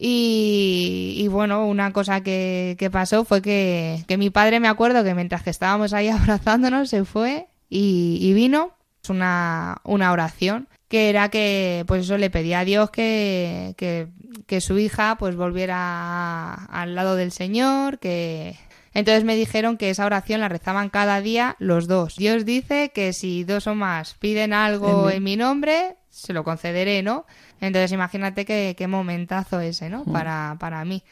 [0.00, 5.02] Y, y bueno, una cosa que, que pasó fue que, que mi padre, me acuerdo
[5.04, 8.72] que mientras que estábamos ahí abrazándonos, se fue y, y vino
[9.08, 14.08] una, una oración que era que, pues eso, le pedía a Dios que, que,
[14.46, 18.56] que su hija pues volviera a- al lado del Señor, que...
[18.94, 22.16] Entonces me dijeron que esa oración la rezaban cada día los dos.
[22.16, 26.32] Dios dice que si dos o más piden algo En mi- en mi nombre, se
[26.32, 27.26] lo concederé, ¿no?
[27.60, 30.04] Entonces imagínate qué, qué momentazo ese, ¿no?
[30.04, 31.02] Para, para mí.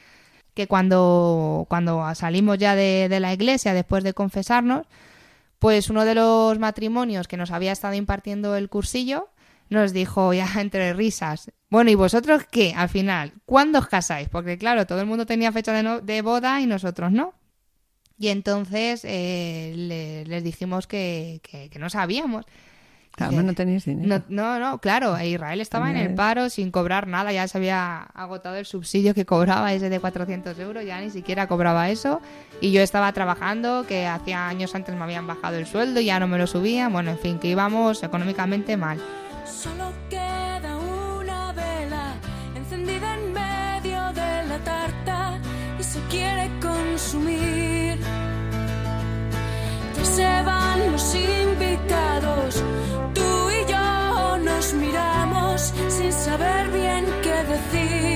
[0.54, 4.86] Que cuando, cuando salimos ya de, de la iglesia, después de confesarnos,
[5.58, 9.28] pues uno de los matrimonios que nos había estado impartiendo el cursillo
[9.68, 12.72] nos dijo ya entre risas, bueno, ¿y vosotros qué?
[12.76, 14.28] Al final, ¿cuándo os casáis?
[14.28, 17.34] Porque claro, todo el mundo tenía fecha de, no- de boda y nosotros no.
[18.18, 22.44] Y entonces eh, le- les dijimos que, que- que no sabíamos.
[23.18, 24.22] Además no tenéis dinero.
[24.28, 28.02] No, no, no, claro, Israel estaba en el paro sin cobrar nada, ya se había
[28.14, 32.20] agotado el subsidio que cobraba, ese de 400 euros, ya ni siquiera cobraba eso.
[32.60, 36.20] Y yo estaba trabajando, que hacía años antes me habían bajado el sueldo y ya
[36.20, 36.92] no me lo subían.
[36.92, 38.98] Bueno, en fin, que íbamos económicamente mal.
[39.46, 42.14] Solo queda una vela
[42.54, 45.38] encendida en medio de la tarta
[45.78, 47.98] y se quiere consumir.
[50.14, 52.62] Se van los invitados,
[53.12, 58.15] tú y yo nos miramos sin saber bien qué decir.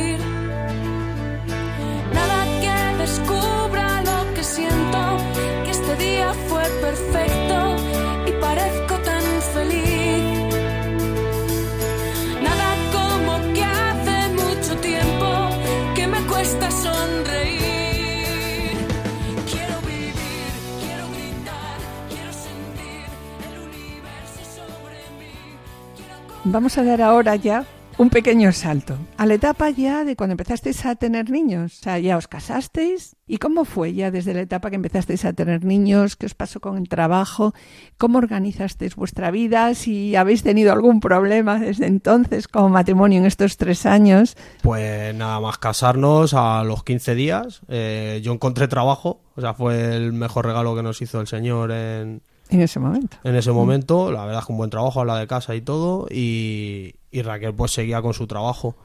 [26.52, 27.64] Vamos a dar ahora ya
[27.96, 31.78] un pequeño salto a la etapa ya de cuando empezasteis a tener niños.
[31.78, 33.14] O sea, ya os casasteis.
[33.28, 36.16] ¿Y cómo fue ya desde la etapa que empezasteis a tener niños?
[36.16, 37.54] ¿Qué os pasó con el trabajo?
[37.98, 39.74] ¿Cómo organizasteis vuestra vida?
[39.74, 44.36] Si habéis tenido algún problema desde entonces como matrimonio en estos tres años.
[44.62, 49.94] Pues nada más casarnos a los 15 días, eh, yo encontré trabajo, o sea, fue
[49.94, 53.16] el mejor regalo que nos hizo el Señor en, En ese momento.
[53.24, 54.10] en ese momento.
[54.10, 56.06] La verdad es que un buen trabajo, habla de casa y todo.
[56.10, 58.76] Y, y Raquel pues seguía con su trabajo.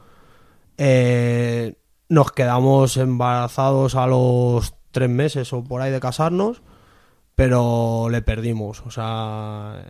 [0.78, 1.74] Eh,
[2.08, 6.62] nos quedamos embarazados a los tres meses o por ahí de casarnos,
[7.34, 8.82] pero le perdimos.
[8.86, 9.82] O sea,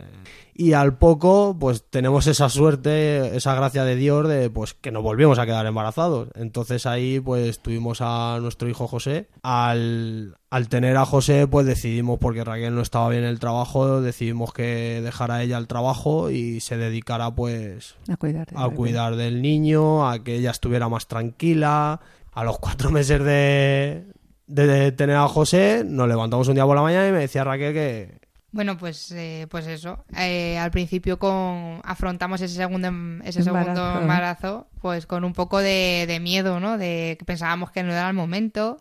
[0.58, 5.02] y al poco pues tenemos esa suerte, esa gracia de Dios de pues que nos
[5.02, 6.28] volvimos a quedar embarazados.
[6.34, 9.28] Entonces ahí pues tuvimos a nuestro hijo José.
[9.42, 14.00] Al, al tener a José pues decidimos, porque Raquel no estaba bien en el trabajo,
[14.00, 18.46] decidimos que dejara ella el trabajo y se dedicara pues A cuidar.
[18.46, 22.00] del a cuidar del niño, a que ella estuviera más tranquila.
[22.32, 24.06] A los cuatro meses de,
[24.46, 27.74] de tener a José, nos levantamos un día por la mañana y me decía Raquel
[27.74, 28.25] que,
[28.56, 30.04] Bueno, pues, eh, pues eso.
[30.16, 34.00] Eh, al principio con afrontamos ese segundo em- ese segundo Embarazo.
[34.00, 36.78] embarazo, pues con un poco de, de miedo, ¿no?
[36.78, 38.80] De que pensábamos que no era el momento.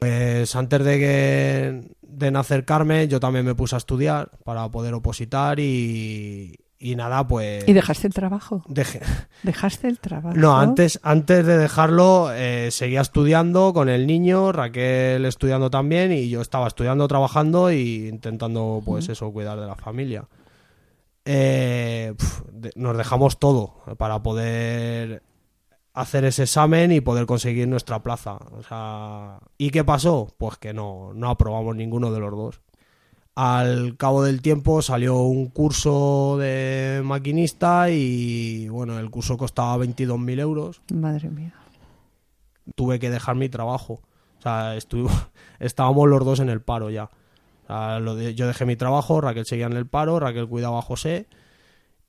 [0.00, 4.92] pues antes de que de nacer Carmen, yo también me puse a estudiar para poder
[4.94, 6.58] opositar y,
[6.90, 7.66] y nada, pues...
[7.66, 8.62] ¿Y dejaste el trabajo?
[8.68, 9.00] dejé-
[9.42, 10.36] ¿Dejaste el trabajo?
[10.36, 16.28] No, antes, antes de dejarlo, eh, seguía estudiando con el niño, Raquel estudiando también, y
[16.28, 20.26] yo estaba estudiando, trabajando y intentando, pues eso, cuidar de la familia.
[21.24, 25.22] Eh, pf, de- nos dejamos todo para poder
[25.94, 28.34] hacer ese examen y poder conseguir nuestra plaza.
[28.58, 30.28] O sea, ¿y qué pasó?
[30.36, 32.60] Pues que no, no aprobamos ninguno de los dos.
[33.36, 40.38] Al cabo del tiempo salió un curso de maquinista y bueno, el curso costaba 22.000
[40.40, 40.82] euros.
[40.92, 41.52] Madre mía.
[42.76, 43.94] Tuve que dejar mi trabajo.
[44.38, 45.10] O sea, estuvo-
[45.58, 47.04] estábamos los dos en el paro ya.
[47.64, 50.78] O sea, lo de- yo dejé mi trabajo, Raquel seguía en el paro, Raquel cuidaba
[50.78, 51.26] a José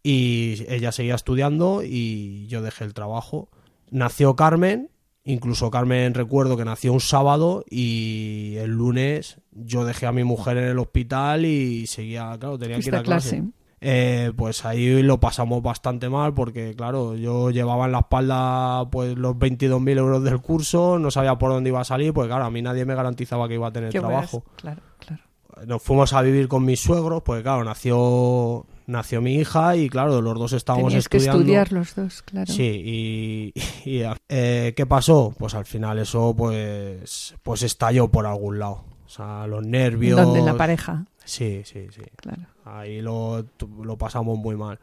[0.03, 3.49] y ella seguía estudiando y yo dejé el trabajo.
[3.89, 4.91] Nació Carmen,
[5.25, 10.57] incluso Carmen recuerdo que nació un sábado y el lunes yo dejé a mi mujer
[10.57, 13.37] en el hospital y seguía, claro, tenía que ir a clase.
[13.37, 13.51] clase.
[13.81, 19.17] Eh, pues ahí lo pasamos bastante mal porque, claro, yo llevaba en la espalda pues
[19.17, 22.49] los 22.000 euros del curso, no sabía por dónde iba a salir, pues claro, a
[22.49, 24.43] mí nadie me garantizaba que iba a tener trabajo.
[24.55, 25.23] Claro, claro.
[25.67, 30.21] Nos fuimos a vivir con mis suegros, pues claro, nació nació mi hija y claro,
[30.21, 31.41] los dos estábamos Teníais que estudiando.
[31.41, 32.51] estudiar los dos, claro.
[32.51, 33.53] Sí, y,
[33.89, 35.33] y, eh, ¿qué pasó?
[35.37, 38.83] Pues al final eso pues pues estalló por algún lado.
[39.05, 40.19] O sea, los nervios.
[40.19, 40.39] ¿Dónde?
[40.39, 42.01] En la pareja, Sí, sí, sí.
[42.17, 42.43] claro.
[42.65, 43.45] Ahí lo,
[43.83, 44.79] lo pasamos muy mal.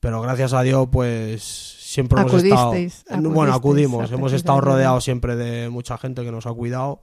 [0.00, 2.68] Pero gracias a Dios, pues siempre hemos estado.
[2.70, 4.10] Acudisteis, Bueno, acudimos.
[4.10, 7.00] Hemos estado rodeados siempre de mucha gente que nos ha cuidado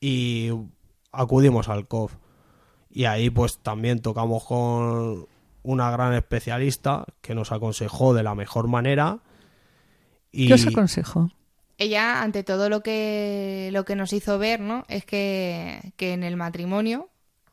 [0.00, 0.50] y
[1.10, 2.14] acudimos al COF.
[2.88, 5.26] Y ahí, pues también tocamos con
[5.62, 9.18] una gran especialista que nos aconsejó de la mejor manera.
[10.32, 11.30] Y ¿Qué os aconsejo?
[11.78, 14.84] Ella, ante todo, lo que, lo que nos hizo ver, ¿no?
[14.88, 17.08] Es que, que en el matrimonio,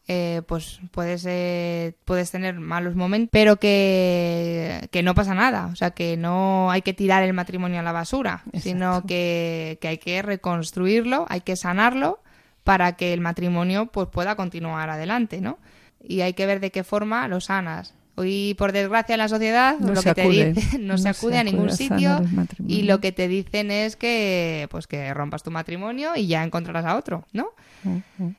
[0.09, 5.67] eh, pues puedes, eh, puedes tener malos momentos, pero que, que no pasa nada.
[5.71, 9.87] O sea, que no hay que tirar el matrimonio a la basura, sino que, que
[9.87, 12.21] hay que reconstruirlo, hay que sanarlo
[12.63, 15.57] para que el matrimonio pues pueda continuar adelante, ¿no?
[16.03, 17.93] Y hay que ver de qué forma lo sanas.
[18.19, 20.53] Hoy, por desgracia, en la sociedad No lo se que te acude.
[20.53, 22.19] dicen no, No se se acude a ningún a sitio
[22.67, 26.83] y lo que te dicen es que pues que rompas tu matrimonio y ya encontrarás
[26.85, 27.49] a otro, ¿no?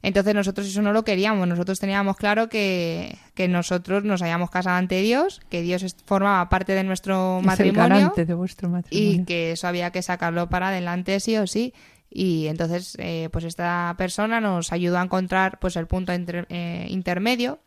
[0.02, 4.76] Entonces nosotros eso no lo queríamos, nosotros teníamos claro que, que nosotros nos habíamos casado
[4.76, 9.20] ante Dios, que Dios formaba parte de nuestro Es el matrimonio garante de vuestro matrimonio.
[9.22, 11.72] y que eso había que sacarlo para adelante sí o sí.
[12.18, 17.60] Y entonces, eh, pues esta persona nos ayudó a encontrar pues el punto eh, intermedio.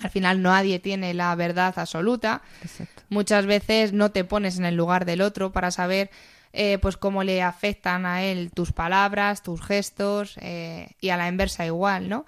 [0.00, 2.40] Al final nadie tiene la verdad absoluta.
[2.62, 3.02] Exacto.
[3.10, 6.10] Muchas veces no te pones en el lugar del otro para saber
[6.54, 11.28] eh, pues cómo le afectan a él tus palabras, tus gestos eh, y a la
[11.28, 12.24] inversa igual, ¿no?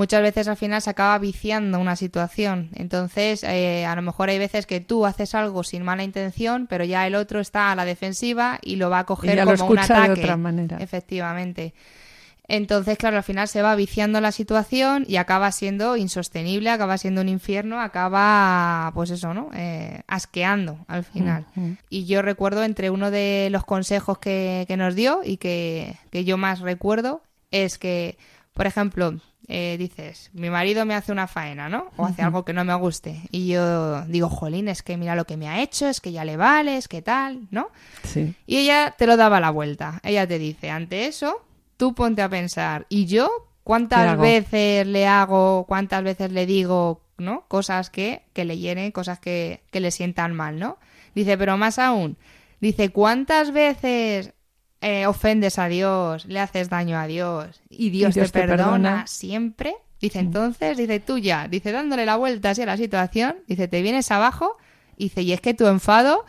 [0.00, 2.70] Muchas veces al final se acaba viciando una situación.
[2.72, 6.84] Entonces, eh, a lo mejor hay veces que tú haces algo sin mala intención, pero
[6.84, 9.50] ya el otro está a la defensiva y lo va a coger Y ya lo
[9.58, 10.20] como un escucha de ataque.
[10.22, 10.78] otra manera.
[10.78, 11.74] Efectivamente.
[12.48, 17.20] Entonces, claro, al final se va viciando la situación y acaba siendo insostenible, acaba siendo
[17.20, 19.50] un infierno, acaba, pues eso, ¿no?
[19.52, 21.44] Eh, asqueando al final.
[21.90, 26.24] Y yo recuerdo entre uno de los consejos que, que nos dio y que, que
[26.24, 27.20] yo más recuerdo
[27.50, 28.16] es que,
[28.54, 29.20] por ejemplo,
[29.52, 31.90] eh, dices, mi marido me hace una faena, ¿no?
[31.96, 33.20] O hace algo que no me guste.
[33.32, 36.24] Y yo digo, jolín, es que mira lo que me ha hecho, es que ya
[36.24, 37.70] le vale, es que tal, ¿no?
[38.04, 38.34] Sí.
[38.46, 40.00] Y ella te lo daba la vuelta.
[40.04, 41.44] Ella te dice, ante eso,
[41.76, 47.02] tú ponte a pensar, ¿y yo ¿Qué cuántas veces le hago, cuántas veces le digo,
[47.18, 47.44] ¿no?
[47.48, 50.78] Cosas que, que le hieren, cosas que, que le sientan mal, ¿no?
[51.14, 52.16] Dice, pero más aún,
[52.60, 54.32] dice, ¿cuántas veces
[54.80, 58.72] eh, ofendes a Dios, le haces daño a Dios y Dios, Dios te, te perdona,
[58.72, 59.06] perdona?
[59.06, 59.74] siempre?
[60.00, 63.82] Dice, entonces, dice, tú ya, dice, dándole la vuelta así a la situación, dice, te
[63.82, 64.56] vienes abajo,
[64.96, 66.24] dice, y es que tu enfado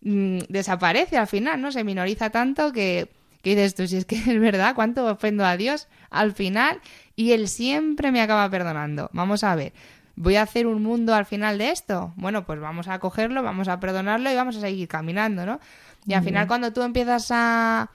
[0.00, 1.70] mm, desaparece al final, ¿no?
[1.70, 3.08] Se minoriza tanto que,
[3.42, 6.80] que dices tú, si es que es verdad, ¿cuánto ofendo a Dios al final?
[7.14, 9.08] Y Él siempre me acaba perdonando.
[9.12, 9.72] Vamos a ver,
[10.16, 12.12] ¿voy a hacer un mundo al final de esto?
[12.16, 15.60] Bueno, pues vamos a cogerlo, vamos a perdonarlo y vamos a seguir caminando, ¿no?
[16.06, 17.90] Y al final cuando tú empiezas a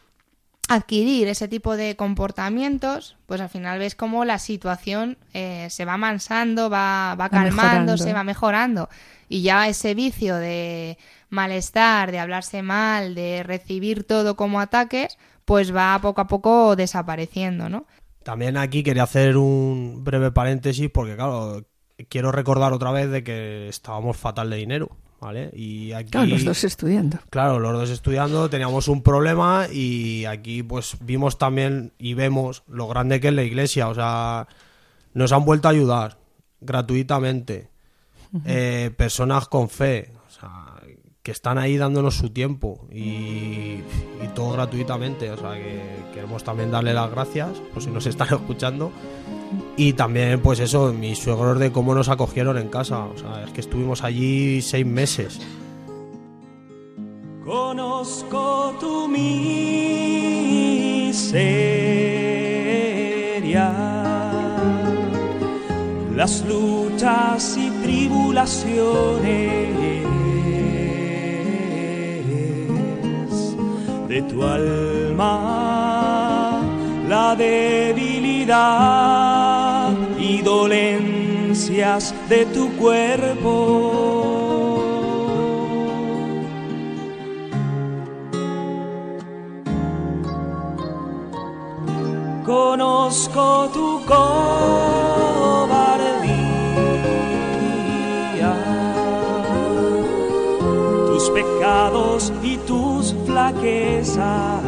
[0.67, 5.97] adquirir ese tipo de comportamientos, pues al final ves cómo la situación eh, se va
[5.97, 8.17] mansando, va, va calmándose, mejorando.
[8.17, 8.89] va mejorando.
[9.27, 10.97] Y ya ese vicio de
[11.29, 17.69] malestar, de hablarse mal, de recibir todo como ataques, pues va poco a poco desapareciendo,
[17.69, 17.85] ¿no?
[18.23, 21.65] También aquí quería hacer un breve paréntesis porque, claro,
[22.09, 24.89] quiero recordar otra vez de que estábamos fatal de dinero,
[25.19, 25.51] ¿vale?
[25.53, 26.11] Y aquí...
[26.11, 27.19] Claro, los dos estudiando.
[27.29, 32.87] Claro, los dos estudiando teníamos un problema y aquí pues vimos también y vemos lo
[32.87, 34.47] grande que es la iglesia, o sea,
[35.13, 36.17] nos han vuelto a ayudar
[36.61, 37.69] gratuitamente,
[38.45, 40.75] Eh, personas con fe, o sea,
[41.23, 43.81] que están ahí dándonos su tiempo y,
[44.21, 45.81] y todo gratuitamente, o sea, que
[46.13, 48.91] queremos también darle las gracias, por si nos están escuchando.
[49.81, 53.05] Y también, pues eso, mis suegros de cómo nos acogieron en casa.
[53.05, 55.39] O sea, es que estuvimos allí seis meses.
[57.45, 59.71] Conozco tu miseria,
[66.13, 70.03] las luchas y tribulaciones
[74.09, 75.29] de tu alma,
[77.07, 79.48] la debilidad
[80.41, 84.19] dolencias de tu cuerpo.
[92.45, 94.23] Conozco tu cobardía,
[101.07, 104.63] tus pecados y tus flaquezas.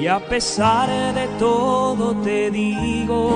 [0.00, 3.30] Y a pesar de todo te digo,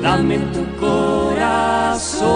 [0.00, 2.30] dame tu corazón,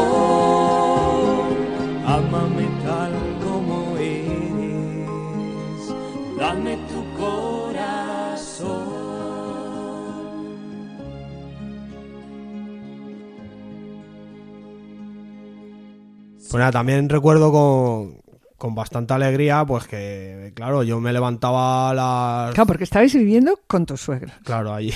[2.04, 3.12] ámame tal
[3.44, 5.94] como eres,
[6.36, 8.84] dame tu corazón.
[16.50, 18.23] Pues nada, también recuerdo con,
[18.64, 22.54] con bastante alegría, pues que, claro, yo me levantaba a las...
[22.54, 24.32] Claro, porque estabais viviendo con tus suegros.
[24.42, 24.94] Claro, allí.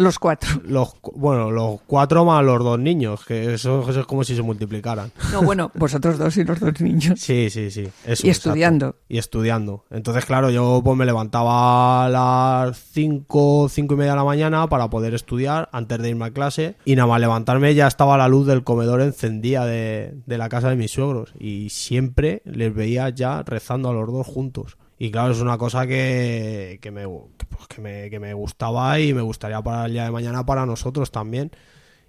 [0.00, 0.62] Los cuatro.
[0.64, 4.40] Los, bueno, los cuatro más los dos niños, que eso, eso es como si se
[4.40, 5.12] multiplicaran.
[5.30, 7.20] No, bueno, vosotros dos y los dos niños.
[7.20, 7.82] Sí, sí, sí.
[8.06, 8.30] eso, Y exacto.
[8.30, 8.96] estudiando.
[9.10, 9.84] Y estudiando.
[9.90, 14.66] Entonces, claro, yo pues me levantaba a las cinco, cinco y media de la mañana
[14.68, 16.76] para poder estudiar antes de irme a clase.
[16.86, 20.70] Y nada más levantarme ya estaba la luz del comedor encendida de, de la casa
[20.70, 21.34] de mis suegros.
[21.38, 24.76] Y siempre les veía ya rezando a los dos juntos.
[24.98, 29.14] Y claro, es una cosa que, que, me, pues, que, me, que me gustaba y
[29.14, 31.50] me gustaría para el día de mañana para nosotros también.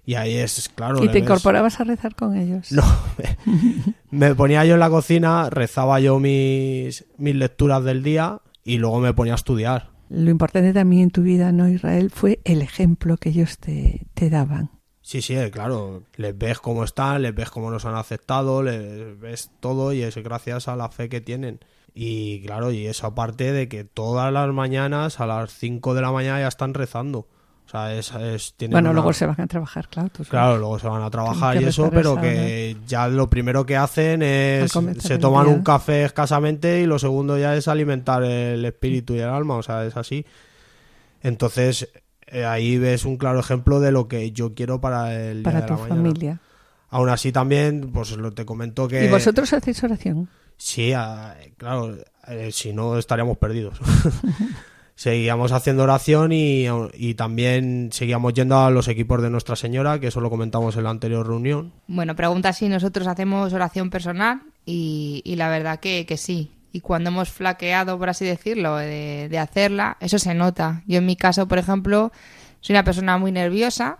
[0.04, 0.98] Y ahí es, claro.
[1.02, 2.70] ¿Y te ves- incorporabas a rezar con ellos?
[2.72, 2.82] No,
[3.16, 3.94] me,
[4.28, 9.00] me ponía yo en la cocina, rezaba yo mis, mis lecturas del día y luego
[9.00, 9.90] me ponía a estudiar.
[10.10, 12.10] Lo importante también en tu vida, ¿no, Israel?
[12.10, 14.70] Fue el ejemplo que ellos te, te daban.
[15.12, 16.04] Sí, sí, eh, claro.
[16.16, 20.16] Les ves cómo están, les ves cómo nos han aceptado, les ves todo y es
[20.16, 21.60] gracias a la fe que tienen.
[21.94, 26.12] Y claro, y eso aparte de que todas las mañanas a las 5 de la
[26.12, 27.18] mañana ya están rezando.
[27.66, 28.10] O sea, es...
[28.14, 30.08] es Bueno, una- luego se van a trabajar, claro.
[30.30, 33.76] Claro, luego se van a trabajar y eso, pero esa que ya lo primero que
[33.76, 39.14] hacen es se toman un café escasamente y lo segundo ya es alimentar el espíritu
[39.14, 40.24] y el alma, o sea, es así.
[41.20, 41.88] Entonces,
[42.32, 45.62] eh, ahí ves un claro ejemplo de lo que yo quiero para el día de
[45.62, 45.94] tu la mañana.
[45.94, 46.40] familia.
[46.90, 50.28] Aún así también, pues lo te comento que ¿Y vosotros hacéis oración?
[50.56, 51.96] Sí, ah, claro,
[52.28, 53.78] eh, si no estaríamos perdidos.
[54.94, 60.08] Seguíamos haciendo oración y, y también seguíamos yendo a los equipos de Nuestra Señora, que
[60.08, 61.72] eso lo comentamos en la anterior reunión.
[61.88, 66.52] Bueno, pregunta si nosotros hacemos oración personal y, y la verdad que, que sí.
[66.72, 70.82] Y cuando hemos flaqueado, por así decirlo, de, de hacerla, eso se nota.
[70.86, 72.12] Yo en mi caso, por ejemplo,
[72.60, 73.98] soy una persona muy nerviosa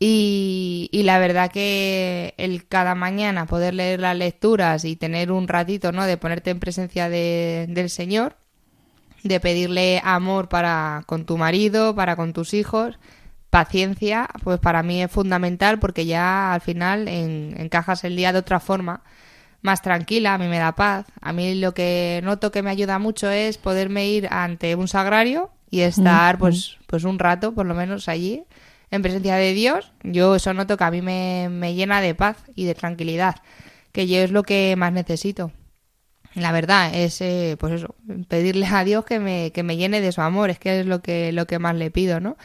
[0.00, 5.90] y, la verdad que el cada mañana poder leer las lecturas y tener un ratito,
[5.90, 6.04] ¿no?
[6.04, 8.36] De ponerte en presencia de- del Señor,
[9.24, 12.98] de pedirle amor para con tu marido, para con tus hijos,
[13.50, 18.38] paciencia, pues para mí es fundamental porque ya al final en- encajas el día de
[18.40, 19.02] otra forma,
[19.62, 21.06] más tranquila, a mí me da paz.
[21.20, 25.50] A mí lo que noto que me ayuda mucho es poderme ir ante un sagrario
[25.70, 28.44] y estar pues, pues un rato por lo menos allí
[28.90, 29.92] en presencia de Dios.
[30.02, 33.36] Yo eso noto que a mí me, me llena de paz y de tranquilidad,
[33.92, 35.52] que yo es lo que más necesito.
[36.34, 37.94] La verdad es, eh, pues eso,
[38.28, 41.00] pedirle a Dios que me, que me llene de su amor, es que es lo
[41.00, 42.36] que, lo que más le pido, ¿no?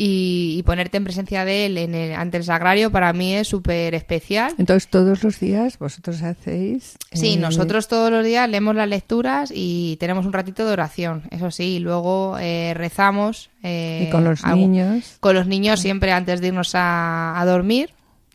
[0.00, 3.48] Y, y ponerte en presencia de Él en el- ante el sagrario para mí es
[3.48, 4.54] súper especial.
[4.56, 6.96] Entonces, todos los días vosotros hacéis...
[7.10, 11.24] Sí, eh, nosotros todos los días leemos las lecturas y tenemos un ratito de oración,
[11.32, 13.50] eso sí, y luego eh, rezamos.
[13.64, 15.16] eh, Y con los algo- niños.
[15.18, 17.90] Con los niños siempre antes de irnos a, a dormir,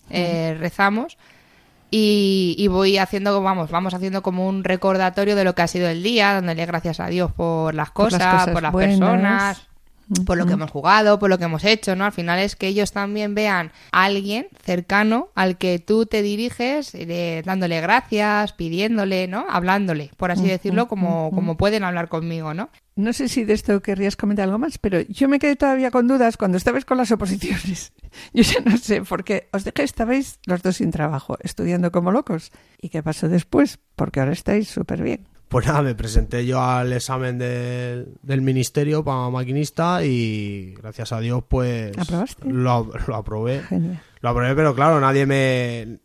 [0.09, 1.17] eh, rezamos.
[1.91, 5.87] Y, y voy haciendo, vamos, vamos haciendo como un recordatorio de lo que ha sido
[5.87, 8.99] el día, dándole gracias a Dios por las Por las cosas, cosas por las buenas.
[8.99, 9.61] personas,
[10.25, 12.05] por lo que hemos jugado, por lo que hemos hecho, ¿no?
[12.05, 16.93] Al final es que ellos también vean a alguien cercano al que tú te diriges,
[16.93, 19.45] eh, dándole gracias, pidiéndole, ¿no?
[19.49, 22.69] Hablándole, por así decirlo, como, como pueden hablar conmigo, ¿no?
[22.95, 26.07] No sé si de esto querrías comentar algo más, pero yo me quedé todavía con
[26.07, 27.91] dudas cuando estabais con las oposiciones.
[28.33, 32.51] Yo ya no sé, porque os dejé, estabais los dos sin trabajo, estudiando como locos.
[32.79, 33.79] ¿Y qué pasó después?
[33.95, 35.27] Porque ahora estáis súper bien.
[35.53, 41.19] Pues nada, me presenté yo al examen del, del ministerio para maquinista y gracias a
[41.19, 42.49] Dios pues ¿Aprobaste?
[42.49, 43.61] lo, lo aprobé.
[43.61, 44.01] Genial.
[44.21, 45.99] Lo aprobé, pero claro, nadie me...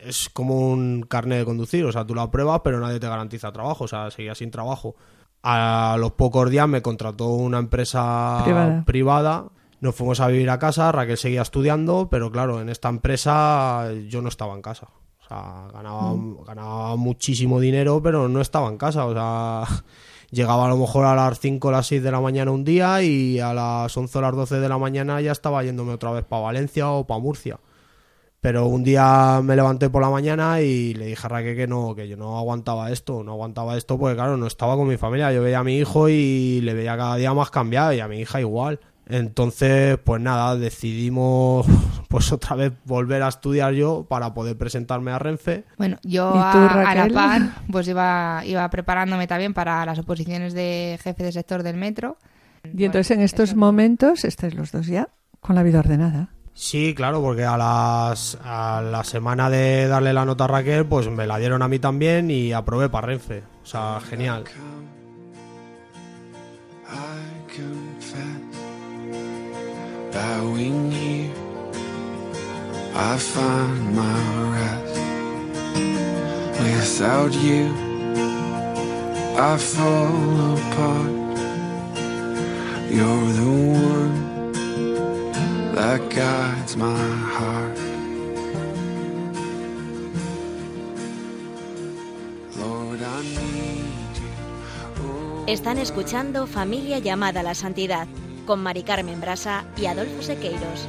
[0.00, 3.52] Es como un carnet de conducir, o sea, tú lo apruebas, pero nadie te garantiza
[3.52, 4.96] trabajo, o sea, seguía sin trabajo.
[5.42, 8.84] A los pocos días me contrató una empresa Privada.
[8.86, 9.44] privada,
[9.80, 14.22] nos fuimos a vivir a casa, Raquel seguía estudiando, pero claro, en esta empresa yo
[14.22, 14.88] no estaba en casa.
[15.34, 16.14] Sea, ganaba,
[16.46, 19.64] ganaba muchísimo dinero, pero no estaba en casa, o sea...
[20.30, 23.00] Llegaba a lo mejor a las 5 o las 6 de la mañana un día
[23.04, 26.24] y a las 11 o las 12 de la mañana ya estaba yéndome otra vez
[26.24, 27.60] para Valencia o para Murcia.
[28.40, 31.94] Pero un día me levanté por la mañana y le dije a Raquel que no,
[31.94, 35.32] que yo no aguantaba esto, no aguantaba esto porque claro, no estaba con mi familia.
[35.32, 38.18] Yo veía a mi hijo y le veía cada día más cambiado y a mi
[38.18, 38.80] hija igual.
[39.06, 41.66] Entonces, pues nada, decidimos
[42.08, 45.64] pues otra vez volver a estudiar yo para poder presentarme a Renfe.
[45.76, 47.12] Bueno, yo ¿Y a, a la Raquel?
[47.12, 52.16] par pues iba, iba preparándome también para las oposiciones de jefe de sector del metro.
[52.76, 53.58] Y entonces en estos eso.
[53.58, 55.08] momentos estáis los dos ya
[55.40, 56.30] con la vida ordenada.
[56.54, 61.10] Sí, claro, porque a, las, a la semana de darle la nota a Raquel, pues
[61.10, 63.42] me la dieron a mí también y aprobé para Renfe.
[63.62, 64.44] O sea, genial.
[70.14, 71.34] Bowing here,
[72.94, 74.20] I find my
[74.56, 74.96] rest.
[76.62, 77.64] Without you,
[79.36, 81.14] I fall apart.
[82.96, 83.52] You're the
[83.90, 84.16] one
[85.74, 87.78] that guides my heart.
[92.56, 94.32] Lord, I need you.
[95.48, 98.06] Están escuchando Familia llamada a la Santidad
[98.44, 100.88] con Mari Carmen Brasa y Adolfo Sequeiros.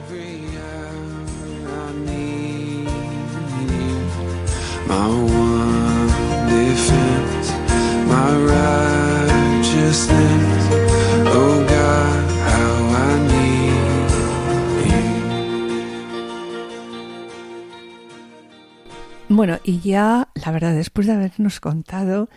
[19.28, 22.30] Bueno, y ya, la verdad, después de habernos contado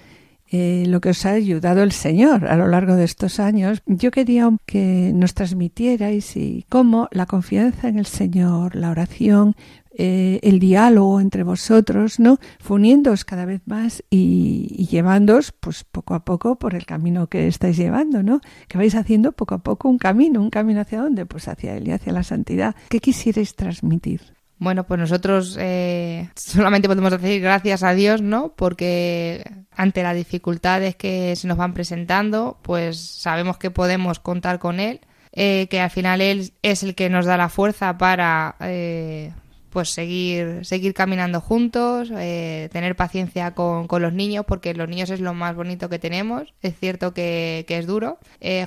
[0.51, 4.11] eh, lo que os ha ayudado el Señor a lo largo de estos años, yo
[4.11, 9.55] quería que nos transmitierais y cómo la confianza en el Señor, la oración,
[10.01, 12.39] eh, el diálogo entre vosotros, ¿no?
[12.61, 17.27] Fue uniéndoos cada vez más y, y llevándoos, pues poco a poco por el camino
[17.27, 18.41] que estáis llevando, ¿no?
[18.69, 21.27] Que vais haciendo poco a poco un camino, un camino hacia dónde?
[21.27, 22.77] Pues hacia Él y hacia la santidad.
[22.89, 24.38] ¿Qué quisierais transmitir?
[24.59, 28.55] Bueno, pues nosotros eh, solamente podemos decir gracias a Dios, ¿no?
[28.57, 34.81] Porque ante las dificultades que se nos van presentando, pues sabemos que podemos contar con
[34.81, 35.01] Él,
[35.33, 39.33] eh, que al final Él es el que nos da la fuerza para eh,
[39.71, 45.21] pues seguir, seguir caminando juntos, tener paciencia con, con, los niños, porque los niños es
[45.21, 46.53] lo más bonito que tenemos.
[46.63, 48.19] Es cierto que, que es duro.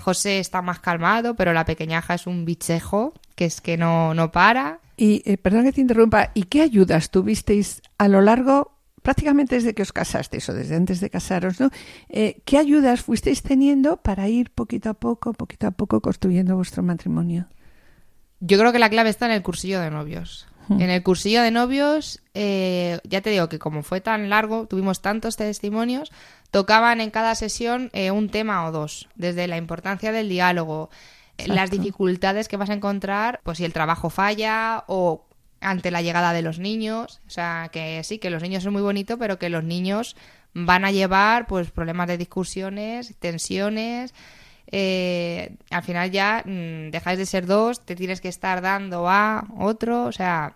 [0.02, 4.32] José está más calmado, pero la pequeñaja es un bichejo, que es que no, no
[4.32, 4.80] para.
[5.02, 9.74] Y, eh, perdón que te interrumpa, ¿y qué ayudas tuvisteis a lo largo, prácticamente desde
[9.74, 11.72] que os casasteis o desde antes de casaros, ¿no?
[12.08, 16.84] Eh, ¿Qué ayudas fuisteis teniendo para ir poquito a poco, poquito a poco construyendo vuestro
[16.84, 17.48] matrimonio?
[18.42, 20.48] Yo creo que la clave está en el cursillo de novios.
[20.68, 20.80] Hmm.
[20.80, 25.02] En el cursillo de novios, eh, ya te digo que como fue tan largo, tuvimos
[25.02, 26.12] tantos testimonios,
[26.52, 30.92] tocaban en cada sesión eh, un tema o dos, desde la importancia del diálogo,
[31.48, 35.26] las dificultades que vas a encontrar, pues si el trabajo falla o
[35.62, 38.82] ante la llegada de los niños, o sea, que sí, que los niños son muy
[38.82, 40.16] bonitos, pero que los niños
[40.54, 44.14] van a llevar pues problemas de discusiones, tensiones,
[44.72, 49.46] eh, al final ya mm, dejáis de ser dos, te tienes que estar dando a
[49.58, 50.56] otro, o sea,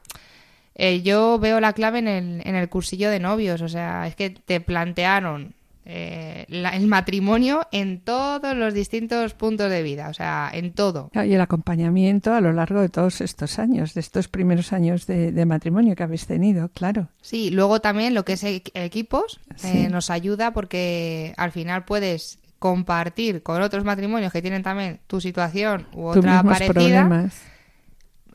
[0.76, 4.16] eh, yo veo la clave en el, en el cursillo de novios, o sea, es
[4.16, 5.54] que te plantearon
[5.86, 11.12] eh, la- el matrimonio en todos los distintos puntos de vida, o sea, en todo.
[11.14, 15.32] Y el acompañamiento a lo largo de todos estos años, de estos primeros años de,
[15.32, 17.10] de matrimonio que habéis tenido, claro.
[17.22, 19.68] Sí, luego también lo que es e- equipos Sí.
[19.86, 25.22] eh, nos ayuda porque al final puedes compartir con otros matrimonios que tienen también tu
[25.22, 26.74] situación u Tus otra parecida.
[26.74, 27.36] problemas.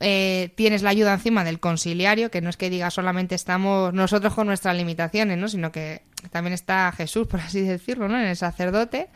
[0.01, 4.33] Eh, tienes la ayuda encima del conciliario, que no es que diga solamente estamos nosotros
[4.33, 5.47] con nuestras limitaciones, ¿no?
[5.47, 8.19] sino que también está Jesús, por así decirlo, ¿no?
[8.19, 9.09] en el sacerdote.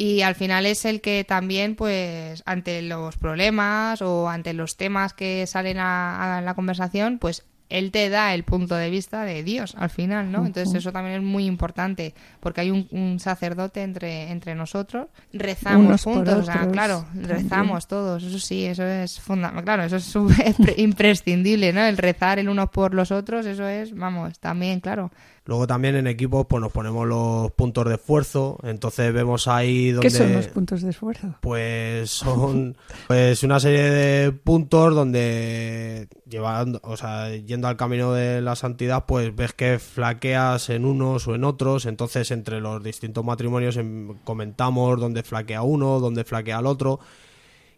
[0.00, 5.12] Y al final es el que también, pues, ante los problemas o ante los temas
[5.12, 9.42] que salen a, a la conversación, pues él te da el punto de vista de
[9.42, 10.46] Dios al final, ¿no?
[10.46, 15.86] Entonces eso también es muy importante, porque hay un, un sacerdote entre, entre nosotros, rezamos
[15.86, 17.28] Unos juntos, o sea, claro, también.
[17.28, 21.82] rezamos todos, eso sí, eso es fundamental, claro, eso es imprescindible, ¿no?
[21.84, 25.10] El rezar el uno por los otros, eso es, vamos, también, claro.
[25.48, 30.08] Luego también en equipos pues nos ponemos los puntos de esfuerzo, entonces vemos ahí donde
[30.08, 31.36] ¿Qué son los puntos de esfuerzo?
[31.40, 32.76] pues son
[33.06, 39.06] pues una serie de puntos donde llevando, o sea, yendo al camino de la santidad,
[39.06, 44.18] pues ves que flaqueas en unos o en otros, entonces entre los distintos matrimonios em,
[44.24, 47.00] comentamos dónde flaquea uno, dónde flaquea el otro.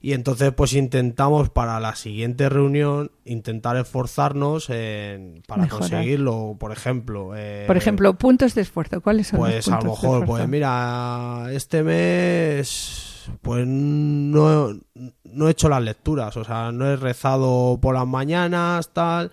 [0.03, 5.91] Y entonces pues intentamos para la siguiente reunión intentar esforzarnos en- para Mejorar.
[5.91, 7.33] conseguirlo, por ejemplo.
[7.37, 9.03] eh, Por ejemplo, puntos de esfuerzo.
[9.03, 13.07] ¿Cuáles son los pues a puntos lo de mejor, pues mira, este mes
[13.43, 14.71] pues no,
[15.25, 19.31] no he hecho las lecturas, o sea, no he rezado por las mañanas, tal.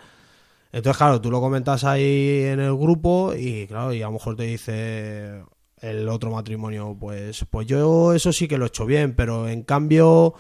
[0.74, 4.36] Entonces, claro, tú lo comentas ahí en el grupo y claro, y a lo mejor
[4.36, 5.42] te dice
[5.80, 9.64] el otro matrimonio, pues, pues yo eso sí que lo he hecho bien, pero en
[9.64, 10.34] cambio,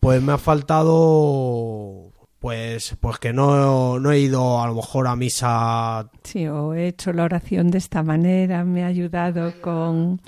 [0.00, 5.14] pues me ha faltado, pues, pues que no, no he ido a lo mejor a
[5.14, 10.20] misa Sí, o he hecho la oración de esta manera, me ha ayudado con...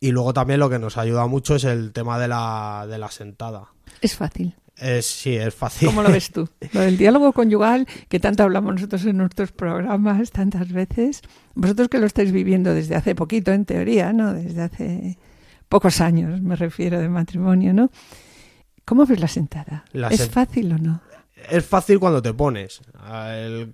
[0.00, 3.10] Y luego también lo que nos ayuda mucho es el tema de la, de la
[3.10, 3.68] sentada.
[4.00, 4.54] Es fácil.
[4.76, 5.88] Es, sí, es fácil.
[5.88, 6.48] ¿Cómo lo ves tú?
[6.72, 11.20] Lo del diálogo conyugal, que tanto hablamos nosotros en nuestros programas tantas veces.
[11.54, 14.32] Vosotros que lo estáis viviendo desde hace poquito, en teoría, ¿no?
[14.32, 15.18] Desde hace
[15.68, 17.90] pocos años, me refiero, de matrimonio, ¿no?
[18.84, 19.84] ¿Cómo ves la sentada?
[19.92, 21.00] La ¿Es fácil o no?
[21.50, 22.80] Es fácil cuando te pones.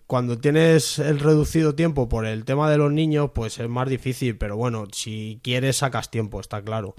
[0.07, 4.37] Cuando tienes el reducido tiempo por el tema de los niños, pues es más difícil.
[4.37, 6.95] Pero bueno, si quieres sacas tiempo, está claro.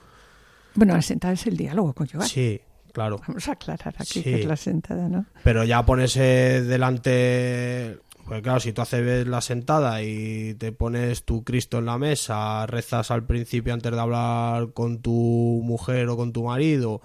[0.75, 2.27] Bueno, la sentada es el diálogo conyugal.
[2.27, 2.59] Sí,
[2.91, 3.21] claro.
[3.27, 4.23] Vamos a aclarar aquí Sí.
[4.23, 5.25] que es la sentada, ¿no?
[5.43, 7.99] Pero ya pones eh, delante...
[8.27, 12.65] Pues claro, si tú haces la sentada y te pones tu Cristo en la mesa,
[12.67, 17.01] rezas al principio antes de hablar con tu mujer o con tu marido,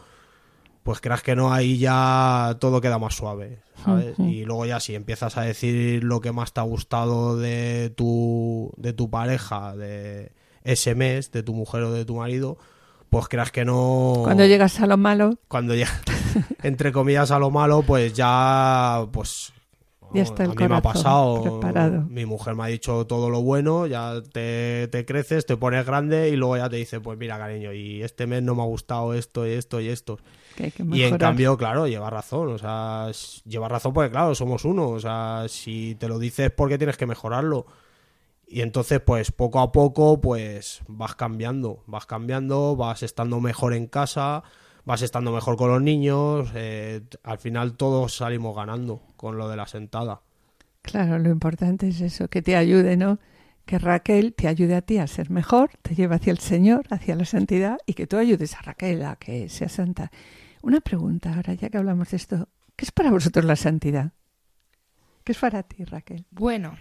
[0.83, 4.19] pues creas que no, ahí ya todo queda más suave, ¿sabes?
[4.19, 8.73] Y luego ya si empiezas a decir lo que más te ha gustado de tu,
[8.77, 10.33] de tu pareja, de
[10.65, 12.59] ese mes, de tu mujer o de tu marido,
[13.11, 14.23] pues creas que no...
[14.25, 15.93] Cuando llegas a lo malo, Cuando llega,
[16.63, 19.53] entre comillas, a lo malo, pues ya, pues...
[20.15, 21.43] Ya está el a mí me ha pasado.
[21.43, 22.03] preparado.
[22.09, 26.29] Mi mujer me ha dicho todo lo bueno, ya te, te creces, te pones grande
[26.29, 29.15] y luego ya te dice, pues mira, cariño, y este mes no me ha gustado
[29.15, 30.19] esto y esto y esto.
[30.57, 32.53] que hay que Y en cambio, claro, lleva razón.
[32.53, 33.11] O sea,
[33.45, 34.89] lleva razón porque, claro, somos uno.
[34.89, 37.67] O sea, si te lo dices es porque tienes que mejorarlo.
[38.47, 41.83] Y entonces, pues poco a poco, pues vas cambiando.
[41.87, 44.43] Vas cambiando, vas estando mejor en casa,
[44.85, 46.51] vas estando mejor con los niños.
[46.55, 50.23] eh, al final todos salimos ganando con lo de la sentada.
[50.83, 53.19] Claro, lo importante es eso, que te ayude, ¿no?
[53.67, 57.15] Que Raquel te ayude a ti a ser mejor, te lleve hacia el Señor, hacia
[57.15, 60.11] la santidad y que tú ayudes a Raquel a que sea santa.
[60.63, 62.49] Una pregunta ahora, ya que hablamos de esto.
[62.75, 64.13] ¿Qué es para vosotros la santidad?
[65.23, 66.25] ¿Qué es para ti, Raquel?
[66.33, 66.77] Bueno,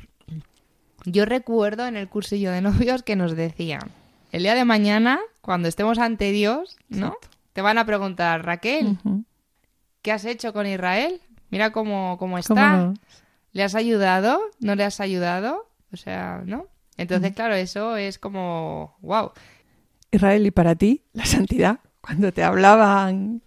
[1.05, 3.91] yo recuerdo en el cursillo de novios que nos decían,
[4.31, 7.15] el día de mañana, cuando estemos ante Dios, ¿no?
[7.53, 8.97] Te van a preguntar, Raquel.
[10.01, 11.21] ¿qué has hecho con Israel?
[11.49, 12.53] Mira cómo, cómo está.
[12.53, 12.93] ¿Cómo no?
[13.51, 14.39] ¿Le has ayudado?
[14.59, 15.67] ¿No le has ayudado?
[15.91, 16.67] O sea, ¿no?
[16.97, 19.31] Entonces, claro, eso es como, wow.
[20.11, 21.79] Israel, y para ti, la santidad.
[21.99, 23.41] Cuando te hablaban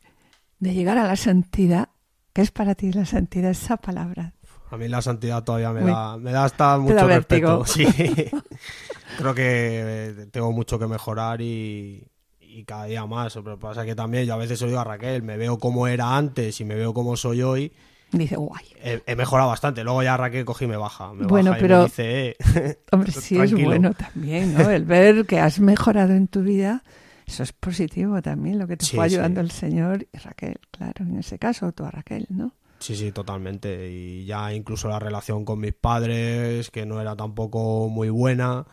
[0.59, 1.89] de llegar a la santidad,
[2.33, 3.51] ¿qué es para ti la santidad?
[3.51, 4.35] Esa palabra.
[4.71, 5.91] A mí la santidad todavía me Uy.
[5.91, 7.65] da, me da hasta mucho da respeto.
[7.65, 7.87] Sí.
[9.19, 12.07] Creo que eh, tengo mucho que mejorar y,
[12.55, 13.35] y cada día más.
[13.35, 16.61] Pero pasa que también yo a veces oigo a Raquel, me veo como era antes
[16.61, 17.73] y me veo como soy hoy.
[18.13, 18.65] Dice, guay.
[18.83, 19.83] He, he mejorado bastante.
[19.83, 21.13] Luego ya Raquel cogí y me baja.
[21.15, 24.71] Me Bueno, baja y pero- me dice, eh, Hombre, sí es bueno también, ¿no?
[24.71, 26.85] El ver que has mejorado en tu vida,
[27.27, 29.15] eso es positivo también, lo que te Sí, fue sí.
[29.17, 32.53] ayudando el Señor y Raquel, claro, en ese caso, tú a Raquel, ¿no?
[32.79, 33.91] Sí, sí, totalmente.
[33.91, 38.65] Y ya incluso la relación con mis padres, que no era tampoco muy buena,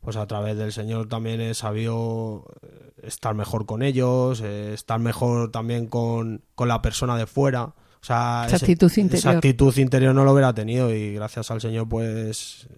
[0.00, 5.00] pues a través del Señor también he sabido eh, estar mejor con ellos, eh, estar
[5.00, 7.64] mejor también con, con la persona de fuera.
[7.64, 7.74] O
[8.06, 9.34] sea, Esa ese- actitud esa interior.
[9.36, 12.68] actitud interior no lo hubiera tenido y gracias al Señor pues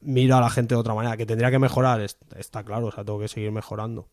[0.00, 1.16] miro a la gente de otra manera.
[1.16, 4.08] Que tendría que mejorar, es- está claro, o sea, tengo que seguir mejorando.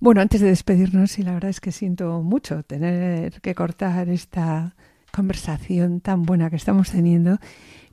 [0.00, 4.74] Bueno, antes de despedirnos, y la verdad es que siento mucho tener que cortar esta
[5.12, 7.38] conversación tan buena que estamos teniendo,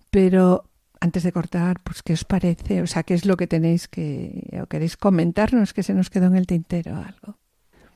[0.10, 0.64] pero
[1.02, 2.82] antes de cortar, pues ¿qué os parece?
[2.82, 6.28] O sea, ¿qué es lo que tenéis que, o queréis comentarnos que se nos quedó
[6.28, 7.38] en el tintero algo?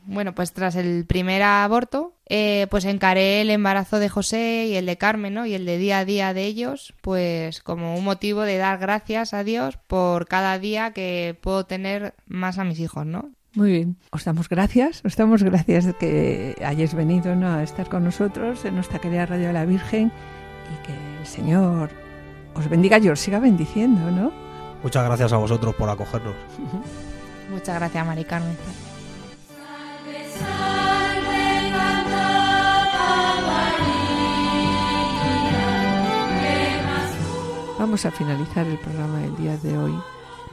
[0.07, 4.85] Bueno, pues tras el primer aborto, eh, pues encaré el embarazo de José y el
[4.85, 5.45] de Carmen, ¿no?
[5.45, 9.33] Y el de día a día de ellos, pues como un motivo de dar gracias
[9.33, 13.31] a Dios por cada día que puedo tener más a mis hijos, ¿no?
[13.53, 17.47] Muy bien, os damos gracias, os damos gracias de que hayáis venido ¿no?
[17.47, 20.11] a estar con nosotros en nuestra querida Radio de la Virgen
[20.73, 22.04] y que el Señor
[22.55, 24.31] os bendiga y os siga bendiciendo, ¿no?
[24.81, 26.35] Muchas gracias a vosotros por acogernos.
[27.49, 28.57] Muchas gracias, Mari Carmen.
[37.77, 39.93] Vamos a finalizar el programa del día de hoy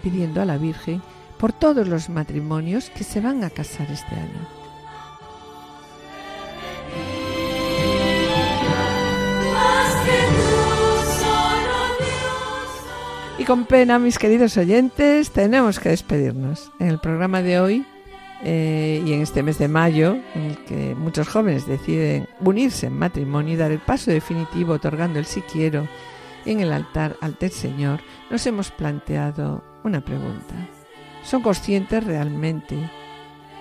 [0.02, 1.00] pidiendo a la Virgen
[1.38, 4.61] por todos los matrimonios que se van a casar este año.
[13.42, 16.70] Y con pena, mis queridos oyentes, tenemos que despedirnos.
[16.78, 17.84] En el programa de hoy
[18.44, 22.96] eh, y en este mes de mayo, en el que muchos jóvenes deciden unirse en
[22.96, 25.88] matrimonio y dar el paso definitivo otorgando el si quiero
[26.46, 27.98] en el altar ante el Señor,
[28.30, 30.54] nos hemos planteado una pregunta.
[31.24, 32.92] ¿Son conscientes realmente,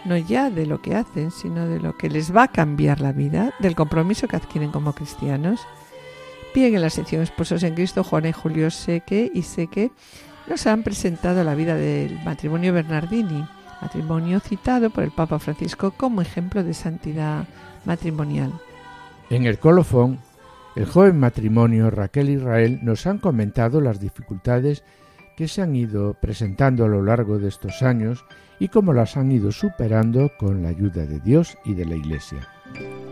[0.06, 3.14] no ya de lo que hacen, sino de lo que les va a cambiar la
[3.14, 5.60] vida, del compromiso que adquieren como cristianos?
[6.54, 9.90] Bien, en la sección Esposos en Cristo, Juana y Julio Seque y Seque
[10.48, 13.46] nos han presentado la vida del matrimonio Bernardini,
[13.82, 17.48] matrimonio citado por el Papa Francisco como ejemplo de santidad
[17.86, 18.52] matrimonial.
[19.30, 20.20] En el colofón,
[20.76, 24.84] el joven matrimonio Raquel Israel nos han comentado las dificultades
[25.38, 28.26] que se han ido presentando a lo largo de estos años
[28.60, 32.46] y cómo las han ido superando con la ayuda de Dios y de la Iglesia.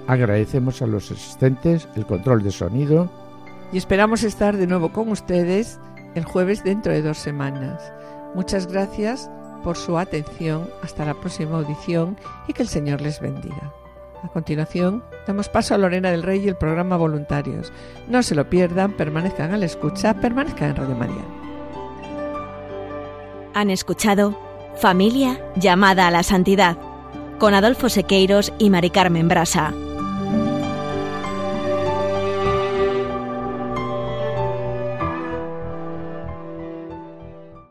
[0.08, 3.29] Agradecemos a los asistentes el control de sonido
[3.72, 5.80] y esperamos estar de nuevo con ustedes
[6.16, 7.94] el jueves dentro de dos semanas.
[8.36, 9.30] Muchas gracias
[9.64, 10.70] por su atención.
[10.82, 12.18] Hasta la próxima audición
[12.48, 13.74] y que el Señor les bendiga.
[14.24, 17.72] A continuación, damos paso a Lorena del Rey y el programa Voluntarios.
[18.10, 21.24] No se lo pierdan, permanezcan a la escucha, permanezcan en Radio María.
[23.54, 24.38] Han escuchado
[24.76, 26.78] Familia llamada a la santidad
[27.38, 29.74] con Adolfo Sequeiros y Mari Carmen Brasa.